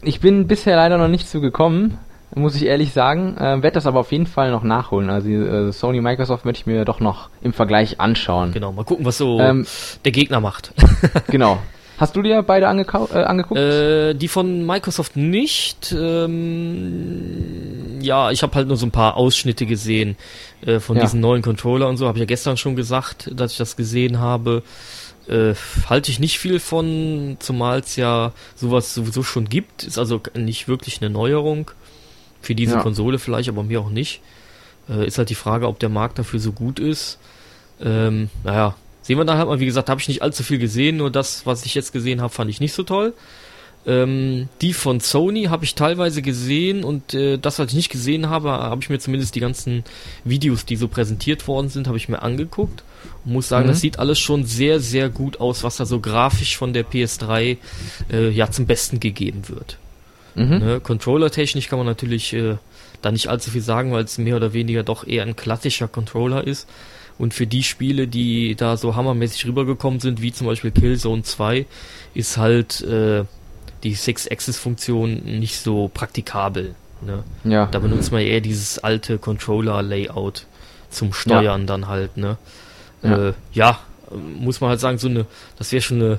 Ich 0.00 0.20
bin 0.20 0.46
bisher 0.46 0.76
leider 0.76 0.96
noch 0.96 1.08
nicht 1.08 1.28
zugekommen 1.28 1.98
muss 2.34 2.54
ich 2.54 2.66
ehrlich 2.66 2.92
sagen. 2.92 3.36
Äh, 3.36 3.62
werde 3.62 3.72
das 3.72 3.86
aber 3.86 4.00
auf 4.00 4.12
jeden 4.12 4.26
Fall 4.26 4.50
noch 4.50 4.62
nachholen. 4.62 5.10
Also 5.10 5.28
äh, 5.28 5.72
Sony, 5.72 6.00
Microsoft 6.00 6.44
möchte 6.44 6.60
ich 6.62 6.66
mir 6.66 6.84
doch 6.84 7.00
noch 7.00 7.28
im 7.42 7.52
Vergleich 7.52 8.00
anschauen. 8.00 8.52
Genau, 8.52 8.72
mal 8.72 8.84
gucken, 8.84 9.04
was 9.04 9.18
so 9.18 9.40
ähm, 9.40 9.66
der 10.04 10.12
Gegner 10.12 10.40
macht. 10.40 10.72
genau. 11.28 11.58
Hast 11.98 12.16
du 12.16 12.22
dir 12.22 12.42
beide 12.42 12.64
äh, 12.64 12.68
angeguckt? 12.68 13.60
Äh, 13.60 14.14
die 14.14 14.28
von 14.28 14.64
Microsoft 14.64 15.16
nicht. 15.16 15.92
Ähm, 15.92 17.69
ja, 18.00 18.30
ich 18.30 18.42
habe 18.42 18.54
halt 18.54 18.68
nur 18.68 18.76
so 18.76 18.86
ein 18.86 18.90
paar 18.90 19.16
Ausschnitte 19.16 19.66
gesehen 19.66 20.16
äh, 20.64 20.80
von 20.80 20.96
ja. 20.96 21.02
diesen 21.02 21.20
neuen 21.20 21.42
Controller 21.42 21.88
und 21.88 21.96
so. 21.96 22.06
Habe 22.06 22.18
ich 22.18 22.20
ja 22.20 22.26
gestern 22.26 22.56
schon 22.56 22.76
gesagt, 22.76 23.30
dass 23.32 23.52
ich 23.52 23.58
das 23.58 23.76
gesehen 23.76 24.18
habe. 24.18 24.62
Äh, 25.28 25.54
halte 25.88 26.10
ich 26.10 26.18
nicht 26.18 26.38
viel 26.38 26.58
von, 26.58 27.36
zumal 27.38 27.80
es 27.80 27.96
ja 27.96 28.32
sowas 28.56 28.94
sowieso 28.94 29.22
schon 29.22 29.48
gibt. 29.48 29.84
Ist 29.84 29.98
also 29.98 30.20
nicht 30.34 30.68
wirklich 30.68 31.00
eine 31.00 31.10
Neuerung. 31.10 31.70
Für 32.42 32.54
diese 32.54 32.76
ja. 32.76 32.82
Konsole 32.82 33.18
vielleicht, 33.18 33.48
aber 33.48 33.62
mir 33.62 33.80
auch 33.80 33.90
nicht. 33.90 34.22
Äh, 34.88 35.06
ist 35.06 35.18
halt 35.18 35.30
die 35.30 35.34
Frage, 35.34 35.68
ob 35.68 35.78
der 35.78 35.90
Markt 35.90 36.18
dafür 36.18 36.40
so 36.40 36.52
gut 36.52 36.78
ist. 36.78 37.18
Ähm, 37.82 38.30
naja, 38.44 38.76
sehen 39.02 39.18
wir 39.18 39.24
dann 39.24 39.38
halt 39.38 39.48
mal. 39.48 39.60
Wie 39.60 39.66
gesagt, 39.66 39.88
habe 39.90 40.00
ich 40.00 40.08
nicht 40.08 40.22
allzu 40.22 40.42
viel 40.42 40.58
gesehen, 40.58 40.96
nur 40.96 41.10
das, 41.10 41.46
was 41.46 41.64
ich 41.64 41.74
jetzt 41.74 41.92
gesehen 41.92 42.20
habe, 42.20 42.32
fand 42.32 42.50
ich 42.50 42.60
nicht 42.60 42.72
so 42.72 42.82
toll. 42.82 43.14
Ähm, 43.86 44.48
die 44.60 44.74
von 44.74 45.00
Sony 45.00 45.44
habe 45.44 45.64
ich 45.64 45.74
teilweise 45.74 46.20
gesehen 46.20 46.84
und 46.84 47.14
äh, 47.14 47.38
das, 47.38 47.58
was 47.58 47.68
ich 47.68 47.74
nicht 47.74 47.88
gesehen 47.88 48.28
habe, 48.28 48.50
habe 48.50 48.82
ich 48.82 48.90
mir 48.90 48.98
zumindest 48.98 49.34
die 49.34 49.40
ganzen 49.40 49.84
Videos, 50.22 50.66
die 50.66 50.76
so 50.76 50.86
präsentiert 50.86 51.48
worden 51.48 51.70
sind, 51.70 51.86
habe 51.86 51.96
ich 51.96 52.08
mir 52.08 52.20
angeguckt 52.20 52.84
und 53.24 53.32
muss 53.32 53.48
sagen, 53.48 53.66
mhm. 53.66 53.70
das 53.70 53.80
sieht 53.80 53.98
alles 53.98 54.18
schon 54.18 54.44
sehr, 54.44 54.80
sehr 54.80 55.08
gut 55.08 55.40
aus, 55.40 55.64
was 55.64 55.78
da 55.78 55.86
so 55.86 55.98
grafisch 55.98 56.58
von 56.58 56.74
der 56.74 56.84
PS3 56.84 57.56
äh, 58.12 58.28
ja 58.28 58.50
zum 58.50 58.66
Besten 58.66 59.00
gegeben 59.00 59.48
wird. 59.48 59.78
Mhm. 60.34 60.58
Ne, 60.58 60.80
Controller-technisch 60.80 61.68
kann 61.68 61.78
man 61.78 61.86
natürlich 61.86 62.34
äh, 62.34 62.56
da 63.00 63.10
nicht 63.10 63.28
allzu 63.28 63.50
viel 63.50 63.62
sagen, 63.62 63.92
weil 63.92 64.04
es 64.04 64.18
mehr 64.18 64.36
oder 64.36 64.52
weniger 64.52 64.82
doch 64.82 65.06
eher 65.06 65.22
ein 65.22 65.36
klassischer 65.36 65.88
Controller 65.88 66.46
ist. 66.46 66.68
Und 67.18 67.34
für 67.34 67.46
die 67.46 67.62
Spiele, 67.62 68.08
die 68.08 68.54
da 68.54 68.76
so 68.76 68.94
hammermäßig 68.94 69.46
rübergekommen 69.46 70.00
sind, 70.00 70.22
wie 70.22 70.32
zum 70.32 70.46
Beispiel 70.46 70.70
Killzone 70.70 71.22
2, 71.22 71.66
ist 72.14 72.38
halt 72.38 72.80
äh, 72.82 73.24
die 73.82 73.94
Six-Axis-Funktion 73.94 75.22
nicht 75.24 75.58
so 75.58 75.90
praktikabel. 75.92 76.74
Ne? 77.00 77.24
Ja. 77.44 77.66
Da 77.66 77.78
benutzt 77.78 78.12
man 78.12 78.20
eher 78.20 78.40
dieses 78.40 78.78
alte 78.78 79.18
Controller-Layout 79.18 80.46
zum 80.90 81.12
Steuern 81.12 81.62
ja. 81.62 81.66
dann 81.66 81.88
halt. 81.88 82.16
Ne? 82.16 82.36
Ja. 83.02 83.28
Äh, 83.28 83.32
ja, 83.52 83.78
muss 84.38 84.60
man 84.60 84.70
halt 84.70 84.80
sagen, 84.80 84.98
so 84.98 85.08
eine, 85.08 85.26
das 85.56 85.72
wäre 85.72 85.82
schon 85.82 86.02
eine 86.02 86.18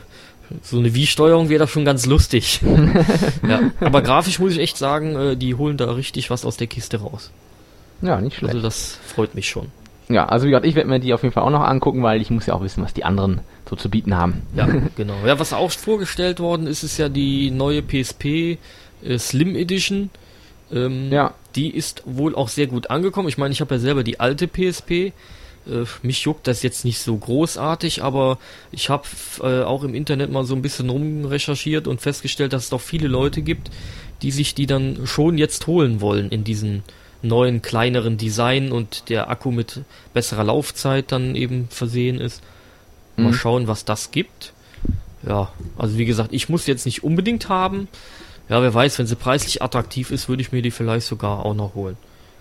so 0.61 0.77
eine 0.77 0.93
Wii-Steuerung 0.93 1.49
wäre 1.49 1.63
doch 1.63 1.71
schon 1.71 1.85
ganz 1.85 2.05
lustig. 2.05 2.59
ja, 3.47 3.71
aber 3.79 4.01
grafisch 4.01 4.39
muss 4.39 4.51
ich 4.51 4.59
echt 4.59 4.77
sagen, 4.77 5.15
äh, 5.15 5.37
die 5.37 5.55
holen 5.55 5.77
da 5.77 5.91
richtig 5.91 6.29
was 6.29 6.45
aus 6.45 6.57
der 6.57 6.67
Kiste 6.67 6.99
raus. 6.99 7.31
Ja, 8.01 8.19
nicht 8.19 8.37
schlecht. 8.37 8.55
Also 8.55 8.61
das 8.61 8.97
freut 9.05 9.35
mich 9.35 9.49
schon. 9.49 9.67
Ja, 10.09 10.25
also 10.25 10.45
wie 10.45 10.49
gesagt, 10.49 10.65
ich 10.65 10.75
werde 10.75 10.89
mir 10.89 10.99
die 10.99 11.13
auf 11.13 11.23
jeden 11.23 11.33
Fall 11.33 11.43
auch 11.43 11.51
noch 11.51 11.61
angucken, 11.61 12.03
weil 12.03 12.21
ich 12.21 12.29
muss 12.29 12.47
ja 12.47 12.53
auch 12.53 12.61
wissen, 12.61 12.83
was 12.83 12.93
die 12.93 13.05
anderen 13.05 13.39
so 13.71 13.75
zu 13.77 13.89
bieten 13.89 14.15
haben. 14.15 14.43
Ja, 14.55 14.67
genau. 14.95 15.15
Ja, 15.25 15.39
was 15.39 15.53
auch 15.53 15.71
vorgestellt 15.71 16.39
worden 16.39 16.67
ist, 16.67 16.83
ist 16.83 16.97
ja 16.97 17.09
die 17.09 17.49
neue 17.49 17.81
PSP 17.81 18.25
äh, 19.03 19.17
Slim 19.17 19.55
Edition. 19.55 20.11
Ähm, 20.71 21.11
ja. 21.11 21.33
Die 21.55 21.69
ist 21.69 22.03
wohl 22.05 22.35
auch 22.35 22.49
sehr 22.49 22.67
gut 22.67 22.89
angekommen. 22.89 23.27
Ich 23.27 23.37
meine, 23.37 23.53
ich 23.53 23.61
habe 23.61 23.75
ja 23.75 23.79
selber 23.79 24.03
die 24.03 24.19
alte 24.19 24.47
PSP 24.47 25.13
äh, 25.67 25.85
mich 26.01 26.21
juckt 26.23 26.47
das 26.47 26.63
jetzt 26.63 26.85
nicht 26.85 26.99
so 26.99 27.15
großartig, 27.15 28.03
aber 28.03 28.39
ich 28.71 28.89
habe 28.89 29.07
äh, 29.41 29.63
auch 29.63 29.83
im 29.83 29.93
Internet 29.93 30.31
mal 30.31 30.43
so 30.43 30.55
ein 30.55 30.61
bisschen 30.61 30.89
rumrecherchiert 30.89 31.87
und 31.87 32.01
festgestellt, 32.01 32.53
dass 32.53 32.63
es 32.63 32.69
doch 32.69 32.81
viele 32.81 33.07
Leute 33.07 33.41
gibt, 33.41 33.69
die 34.21 34.31
sich 34.31 34.55
die 34.55 34.65
dann 34.65 35.05
schon 35.05 35.37
jetzt 35.37 35.67
holen 35.67 36.01
wollen 36.01 36.29
in 36.29 36.43
diesen 36.43 36.83
neuen, 37.21 37.61
kleineren 37.61 38.17
Design 38.17 38.71
und 38.71 39.09
der 39.09 39.29
Akku 39.29 39.51
mit 39.51 39.81
besserer 40.13 40.43
Laufzeit 40.43 41.11
dann 41.11 41.35
eben 41.35 41.67
versehen 41.69 42.19
ist. 42.19 42.41
Mal 43.21 43.31
mhm. 43.31 43.35
schauen, 43.35 43.67
was 43.67 43.85
das 43.85 44.11
gibt. 44.11 44.53
Ja, 45.27 45.51
also 45.77 45.97
wie 45.97 46.05
gesagt, 46.05 46.33
ich 46.33 46.49
muss 46.49 46.65
jetzt 46.67 46.85
nicht 46.85 47.03
unbedingt 47.03 47.49
haben. 47.49 47.87
Ja, 48.49 48.61
wer 48.61 48.73
weiß, 48.73 48.99
wenn 48.99 49.07
sie 49.07 49.15
preislich 49.15 49.61
attraktiv 49.61 50.11
ist, 50.11 50.27
würde 50.27 50.41
ich 50.41 50.51
mir 50.51 50.61
die 50.61 50.71
vielleicht 50.71 51.07
sogar 51.07 51.45
auch 51.45 51.53
noch 51.53 51.75
holen. 51.75 51.97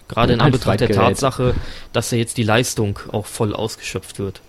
Gerade 0.09 0.33
in 0.33 0.41
Anbetracht 0.41 0.81
der 0.81 0.91
Tatsache, 0.91 1.55
dass 1.93 2.11
ja 2.11 2.19
jetzt 2.19 2.37
die 2.37 2.43
Leistung 2.43 2.99
auch 3.13 3.27
voll 3.27 3.55
ausgeschöpft 3.55 4.19
wird. 4.19 4.41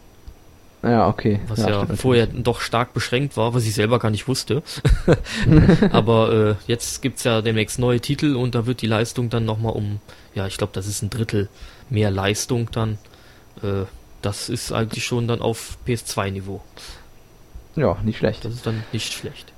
Ja, 0.82 1.08
okay. 1.08 1.40
Was 1.48 1.60
ja, 1.60 1.70
ja 1.70 1.86
vorher 1.96 2.26
doch 2.26 2.62
stark 2.62 2.94
beschränkt 2.94 3.38
war, 3.38 3.54
was 3.54 3.66
ich 3.66 3.76
selber 3.76 4.00
gar 4.00 4.10
nicht 4.10 4.28
wusste. 4.28 4.64
Aber 5.92 6.34
äh, 6.34 6.56
jetzt 6.66 7.04
gibt's 7.04 7.24
ja 7.24 7.44
demnächst 7.44 7.78
neue 7.78 8.00
Titel 8.00 8.36
und 8.36 8.56
da 8.56 8.66
wird 8.66 8.82
die 8.82 8.88
Leistung 8.88 9.30
dann 9.30 9.46
nochmal 9.46 9.74
um, 9.74 10.00
ja, 10.34 10.48
ich 10.48 10.58
glaube, 10.58 10.74
das 10.74 10.88
ist 10.88 11.04
ein 11.04 11.12
Drittel 11.12 11.50
mehr 11.92 12.10
Leistung 12.10 12.70
dann. 12.72 12.98
Äh, 13.62 13.84
das 14.22 14.50
ist 14.50 14.72
eigentlich 14.72 15.06
schon 15.06 15.28
dann 15.28 15.42
auf 15.42 15.78
PS2-Niveau. 15.88 16.62
Ja, 17.76 17.98
nicht 18.04 18.20
schlecht. 18.20 18.46
Das 18.46 18.54
ist 18.54 18.66
dann 18.66 18.84
nicht 18.92 19.14
schlecht. 19.14 19.52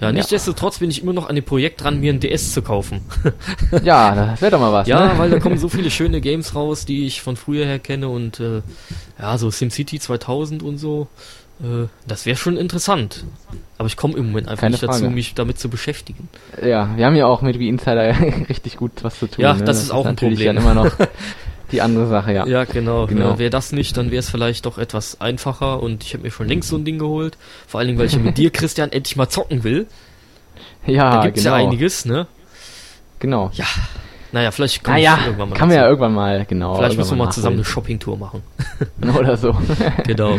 Ja, 0.00 0.10
nichtsdestotrotz 0.10 0.80
bin 0.80 0.90
ich 0.90 1.02
immer 1.02 1.12
noch 1.12 1.28
an 1.28 1.36
dem 1.36 1.44
Projekt 1.44 1.82
dran, 1.82 2.00
mir 2.00 2.12
ein 2.12 2.18
DS 2.18 2.52
zu 2.52 2.62
kaufen. 2.62 3.00
ja, 3.84 4.14
das 4.14 4.42
wäre 4.42 4.50
doch 4.50 4.60
mal 4.60 4.72
was. 4.72 4.88
Ja, 4.88 5.12
ne? 5.12 5.18
weil 5.18 5.30
da 5.30 5.38
kommen 5.38 5.56
so 5.56 5.68
viele 5.68 5.90
schöne 5.90 6.20
Games 6.20 6.54
raus, 6.54 6.84
die 6.84 7.06
ich 7.06 7.22
von 7.22 7.36
früher 7.36 7.64
her 7.64 7.78
kenne 7.78 8.08
und 8.08 8.40
äh, 8.40 8.62
ja, 9.18 9.38
so 9.38 9.50
SimCity 9.50 10.00
2000 10.00 10.62
und 10.64 10.78
so. 10.78 11.06
Äh, 11.60 11.86
das 12.08 12.26
wäre 12.26 12.36
schon 12.36 12.56
interessant. 12.56 13.24
Aber 13.78 13.86
ich 13.86 13.96
komme 13.96 14.14
im 14.16 14.26
Moment 14.26 14.48
einfach 14.48 14.62
Keine 14.62 14.72
nicht 14.72 14.84
Frage. 14.84 15.00
dazu, 15.00 15.10
mich 15.10 15.34
damit 15.34 15.58
zu 15.60 15.68
beschäftigen. 15.68 16.28
Ja, 16.60 16.96
wir 16.96 17.06
haben 17.06 17.16
ja 17.16 17.26
auch 17.26 17.40
mit 17.40 17.58
wie 17.60 17.68
Insider 17.68 18.14
richtig 18.48 18.76
gut 18.76 18.92
was 19.02 19.18
zu 19.18 19.28
tun. 19.28 19.42
Ja, 19.42 19.54
ne? 19.54 19.60
das, 19.60 19.76
das, 19.76 19.82
ist 19.84 19.90
auch 19.92 20.06
ein 20.06 20.16
Problem. 20.16 20.56
Immer 20.56 20.74
noch 20.74 20.90
die 21.74 21.82
andere 21.82 22.06
Sache, 22.06 22.32
ja. 22.32 22.46
Ja, 22.46 22.64
genau. 22.64 23.06
genau. 23.06 23.34
Äh, 23.34 23.38
wäre 23.38 23.50
das 23.50 23.72
nicht, 23.72 23.96
dann 23.96 24.10
wäre 24.10 24.20
es 24.20 24.30
vielleicht 24.30 24.64
doch 24.66 24.78
etwas 24.78 25.20
einfacher 25.20 25.82
und 25.82 26.04
ich 26.04 26.14
habe 26.14 26.22
mir 26.22 26.30
schon 26.30 26.48
längst 26.48 26.68
so 26.68 26.76
ein 26.76 26.84
Ding 26.84 26.98
geholt. 26.98 27.36
Vor 27.66 27.80
allen 27.80 27.88
Dingen, 27.88 27.98
weil 27.98 28.06
ich 28.06 28.18
mit 28.18 28.38
dir, 28.38 28.50
Christian, 28.52 28.92
endlich 28.92 29.16
mal 29.16 29.28
zocken 29.28 29.64
will. 29.64 29.86
Ja, 30.86 31.16
Da 31.16 31.24
gibt's 31.24 31.42
genau. 31.42 31.56
ja 31.56 31.66
einiges, 31.66 32.04
ne? 32.04 32.26
Genau. 33.18 33.50
Ja. 33.54 33.66
Naja, 34.32 34.50
vielleicht 34.50 34.82
kann 34.82 34.94
naja, 34.94 35.18
irgendwann 35.24 35.50
mal. 35.50 35.56
Kann 35.56 35.68
man 35.68 35.76
ja 35.76 35.86
irgendwann 35.86 36.14
mal, 36.14 36.44
genau. 36.44 36.76
Vielleicht 36.76 36.98
müssen 36.98 37.16
wir 37.16 37.24
mal 37.24 37.30
zusammen 37.30 37.56
eine 37.56 37.64
Shopping-Tour 37.64 38.18
machen. 38.18 38.42
Oder 39.18 39.36
so. 39.36 39.56
genau. 40.06 40.38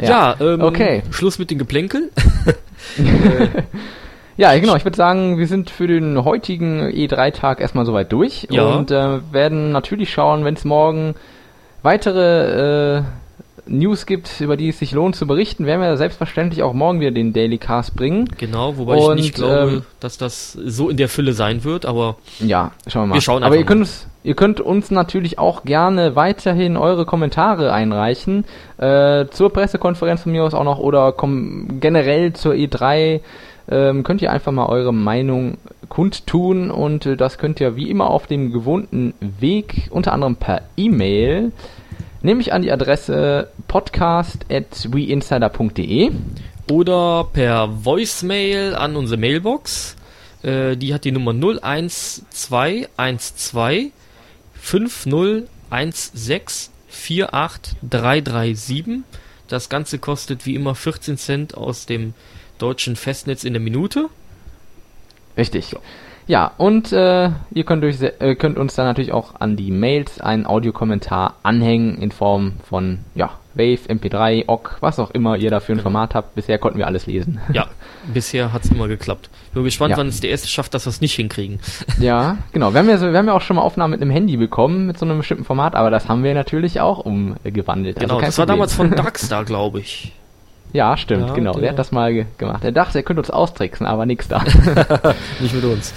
Ja, 0.00 0.36
ja 0.38 0.40
ähm, 0.40 0.60
okay. 0.62 1.02
Schluss 1.10 1.38
mit 1.38 1.50
den 1.50 1.58
Geplänkel. 1.58 2.10
Ja, 4.36 4.58
genau. 4.58 4.76
Ich 4.76 4.84
würde 4.84 4.96
sagen, 4.96 5.38
wir 5.38 5.46
sind 5.46 5.70
für 5.70 5.86
den 5.86 6.24
heutigen 6.24 6.82
E3-Tag 6.82 7.60
erstmal 7.60 7.86
soweit 7.86 8.12
durch 8.12 8.46
ja. 8.50 8.64
und 8.64 8.90
äh, 8.90 9.20
werden 9.32 9.72
natürlich 9.72 10.12
schauen, 10.12 10.44
wenn 10.44 10.54
es 10.54 10.64
morgen 10.64 11.14
weitere 11.82 12.98
äh, 12.98 13.02
News 13.68 14.06
gibt, 14.06 14.40
über 14.40 14.56
die 14.56 14.68
es 14.68 14.78
sich 14.78 14.92
lohnt 14.92 15.16
zu 15.16 15.26
berichten, 15.26 15.66
werden 15.66 15.80
wir 15.80 15.96
selbstverständlich 15.96 16.62
auch 16.62 16.72
morgen 16.72 17.00
wieder 17.00 17.10
den 17.10 17.32
Daily 17.32 17.58
Cast 17.58 17.96
bringen. 17.96 18.28
Genau, 18.38 18.76
wobei 18.76 18.96
und, 18.96 19.18
ich 19.18 19.24
nicht 19.24 19.34
glaube, 19.34 19.70
ähm, 19.70 19.82
dass 20.00 20.18
das 20.18 20.52
so 20.52 20.88
in 20.88 20.96
der 20.96 21.08
Fülle 21.08 21.32
sein 21.32 21.64
wird, 21.64 21.86
aber 21.86 22.16
ja, 22.38 22.72
schauen 22.86 23.04
wir 23.04 23.06
mal. 23.06 23.14
Wir 23.14 23.20
schauen 23.22 23.42
aber 23.42 23.56
ihr 23.56 23.64
könnt, 23.64 23.80
uns, 23.80 24.06
ihr 24.22 24.34
könnt 24.34 24.60
uns 24.60 24.90
natürlich 24.90 25.38
auch 25.38 25.64
gerne 25.64 26.14
weiterhin 26.14 26.76
eure 26.76 27.06
Kommentare 27.06 27.72
einreichen 27.72 28.44
äh, 28.78 29.26
zur 29.30 29.52
Pressekonferenz 29.52 30.22
von 30.22 30.32
mir 30.32 30.44
aus 30.44 30.54
auch 30.54 30.64
noch 30.64 30.78
oder 30.78 31.14
generell 31.80 32.32
zur 32.34 32.54
E3 32.54 33.20
ähm, 33.68 34.02
könnt 34.02 34.22
ihr 34.22 34.32
einfach 34.32 34.52
mal 34.52 34.64
eure 34.66 34.94
Meinung 34.94 35.58
kundtun 35.88 36.70
und 36.70 37.06
äh, 37.06 37.16
das 37.16 37.38
könnt 37.38 37.58
ihr 37.60 37.76
wie 37.76 37.88
immer 37.90 38.10
auf 38.10 38.26
dem 38.26 38.52
gewohnten 38.52 39.14
Weg, 39.20 39.88
unter 39.90 40.12
anderem 40.12 40.36
per 40.36 40.62
E-Mail, 40.76 41.52
nämlich 42.22 42.52
an 42.52 42.62
die 42.62 42.72
Adresse 42.72 43.50
podcast.weinsider.de 43.68 46.10
oder 46.70 47.28
per 47.32 47.84
Voicemail 47.84 48.74
an 48.74 48.96
unsere 48.96 49.20
Mailbox 49.20 49.94
Äh, 50.42 50.76
die 50.76 50.92
hat 50.94 51.04
die 51.04 51.12
Nummer 51.12 51.32
01212 51.32 53.92
5016 54.54 56.72
48337. 56.88 59.00
Das 59.48 59.68
Ganze 59.68 59.98
kostet 59.98 60.46
wie 60.46 60.54
immer 60.54 60.74
14 60.74 61.18
Cent 61.18 61.54
aus 61.56 61.86
dem 61.86 62.14
deutschen 62.58 62.96
Festnetz 62.96 63.44
in 63.44 63.52
der 63.52 63.62
Minute. 63.62 64.08
Richtig. 65.36 65.72
Ja. 65.72 65.78
Ja, 66.28 66.50
und 66.56 66.92
äh, 66.92 67.30
ihr 67.52 67.64
könnt, 67.64 67.84
durch, 67.84 68.02
äh, 68.02 68.34
könnt 68.34 68.58
uns 68.58 68.74
dann 68.74 68.86
natürlich 68.86 69.12
auch 69.12 69.36
an 69.38 69.56
die 69.56 69.70
Mails 69.70 70.20
einen 70.20 70.44
Audiokommentar 70.44 71.36
anhängen 71.44 71.98
in 72.02 72.10
Form 72.10 72.54
von 72.68 72.98
ja, 73.14 73.30
Wave, 73.54 73.88
MP3, 73.88 74.48
OGG, 74.48 74.70
was 74.80 74.98
auch 74.98 75.12
immer 75.12 75.36
ihr 75.36 75.50
dafür 75.50 75.76
ein 75.76 75.80
Format 75.80 76.16
habt. 76.16 76.34
Bisher 76.34 76.58
konnten 76.58 76.78
wir 76.78 76.88
alles 76.88 77.06
lesen. 77.06 77.40
Ja, 77.52 77.68
bisher 78.12 78.52
hat's 78.52 78.68
immer 78.70 78.88
geklappt. 78.88 79.30
Bin 79.54 79.62
gespannt, 79.62 79.92
ja. 79.92 79.96
wann 79.98 80.08
es 80.08 80.20
der 80.20 80.30
erste 80.30 80.48
schafft, 80.48 80.74
dass 80.74 80.86
wir 80.86 80.90
es 80.90 81.00
nicht 81.00 81.14
hinkriegen. 81.14 81.60
Ja, 82.00 82.38
genau. 82.52 82.72
Wir 82.72 82.80
haben 82.80 82.88
ja, 82.88 82.98
so, 82.98 83.10
wir 83.10 83.18
haben 83.18 83.26
ja 83.26 83.32
auch 83.32 83.40
schon 83.40 83.56
mal 83.56 83.62
Aufnahmen 83.62 83.92
mit 83.92 84.02
einem 84.02 84.10
Handy 84.10 84.36
bekommen, 84.36 84.86
mit 84.86 84.98
so 84.98 85.06
einem 85.06 85.18
bestimmten 85.18 85.44
Format, 85.44 85.74
aber 85.74 85.90
das 85.90 86.08
haben 86.08 86.24
wir 86.24 86.34
natürlich 86.34 86.80
auch 86.80 86.98
umgewandelt. 86.98 87.96
Also 87.96 88.06
genau, 88.06 88.16
also 88.16 88.26
das 88.26 88.36
Problem. 88.36 88.36
war 88.36 88.46
damals 88.46 88.74
von 88.74 88.90
Darkstar, 88.96 89.44
glaube 89.44 89.80
ich. 89.80 90.12
Ja, 90.72 90.96
stimmt, 90.96 91.28
ja, 91.28 91.34
genau. 91.34 91.52
Der, 91.52 91.62
der 91.62 91.70
hat 91.70 91.78
das 91.78 91.92
mal 91.92 92.12
ge 92.12 92.26
gemacht. 92.38 92.62
Er 92.62 92.72
dachte, 92.72 92.98
er 92.98 93.02
könnte 93.02 93.20
uns 93.20 93.30
austricksen, 93.30 93.86
aber 93.86 94.04
nix 94.04 94.28
da. 94.28 94.44
Nicht 95.40 95.54
mit 95.54 95.64
uns. 95.64 95.94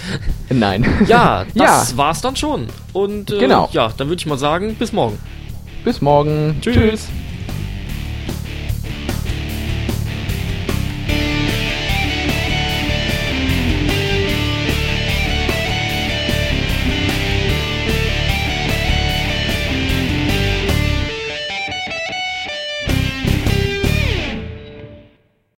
Nein. 0.48 0.86
Ja, 1.06 1.44
das 1.54 1.90
ja. 1.90 1.96
war's 1.96 2.20
dann 2.20 2.36
schon. 2.36 2.66
Und 2.92 3.30
äh, 3.30 3.38
genau. 3.38 3.68
ja, 3.72 3.90
dann 3.96 4.08
würde 4.08 4.20
ich 4.20 4.26
mal 4.26 4.38
sagen, 4.38 4.76
bis 4.76 4.92
morgen. 4.92 5.18
Bis 5.84 6.00
morgen. 6.00 6.58
Tschüss. 6.60 6.74
Tschüss. 6.74 7.08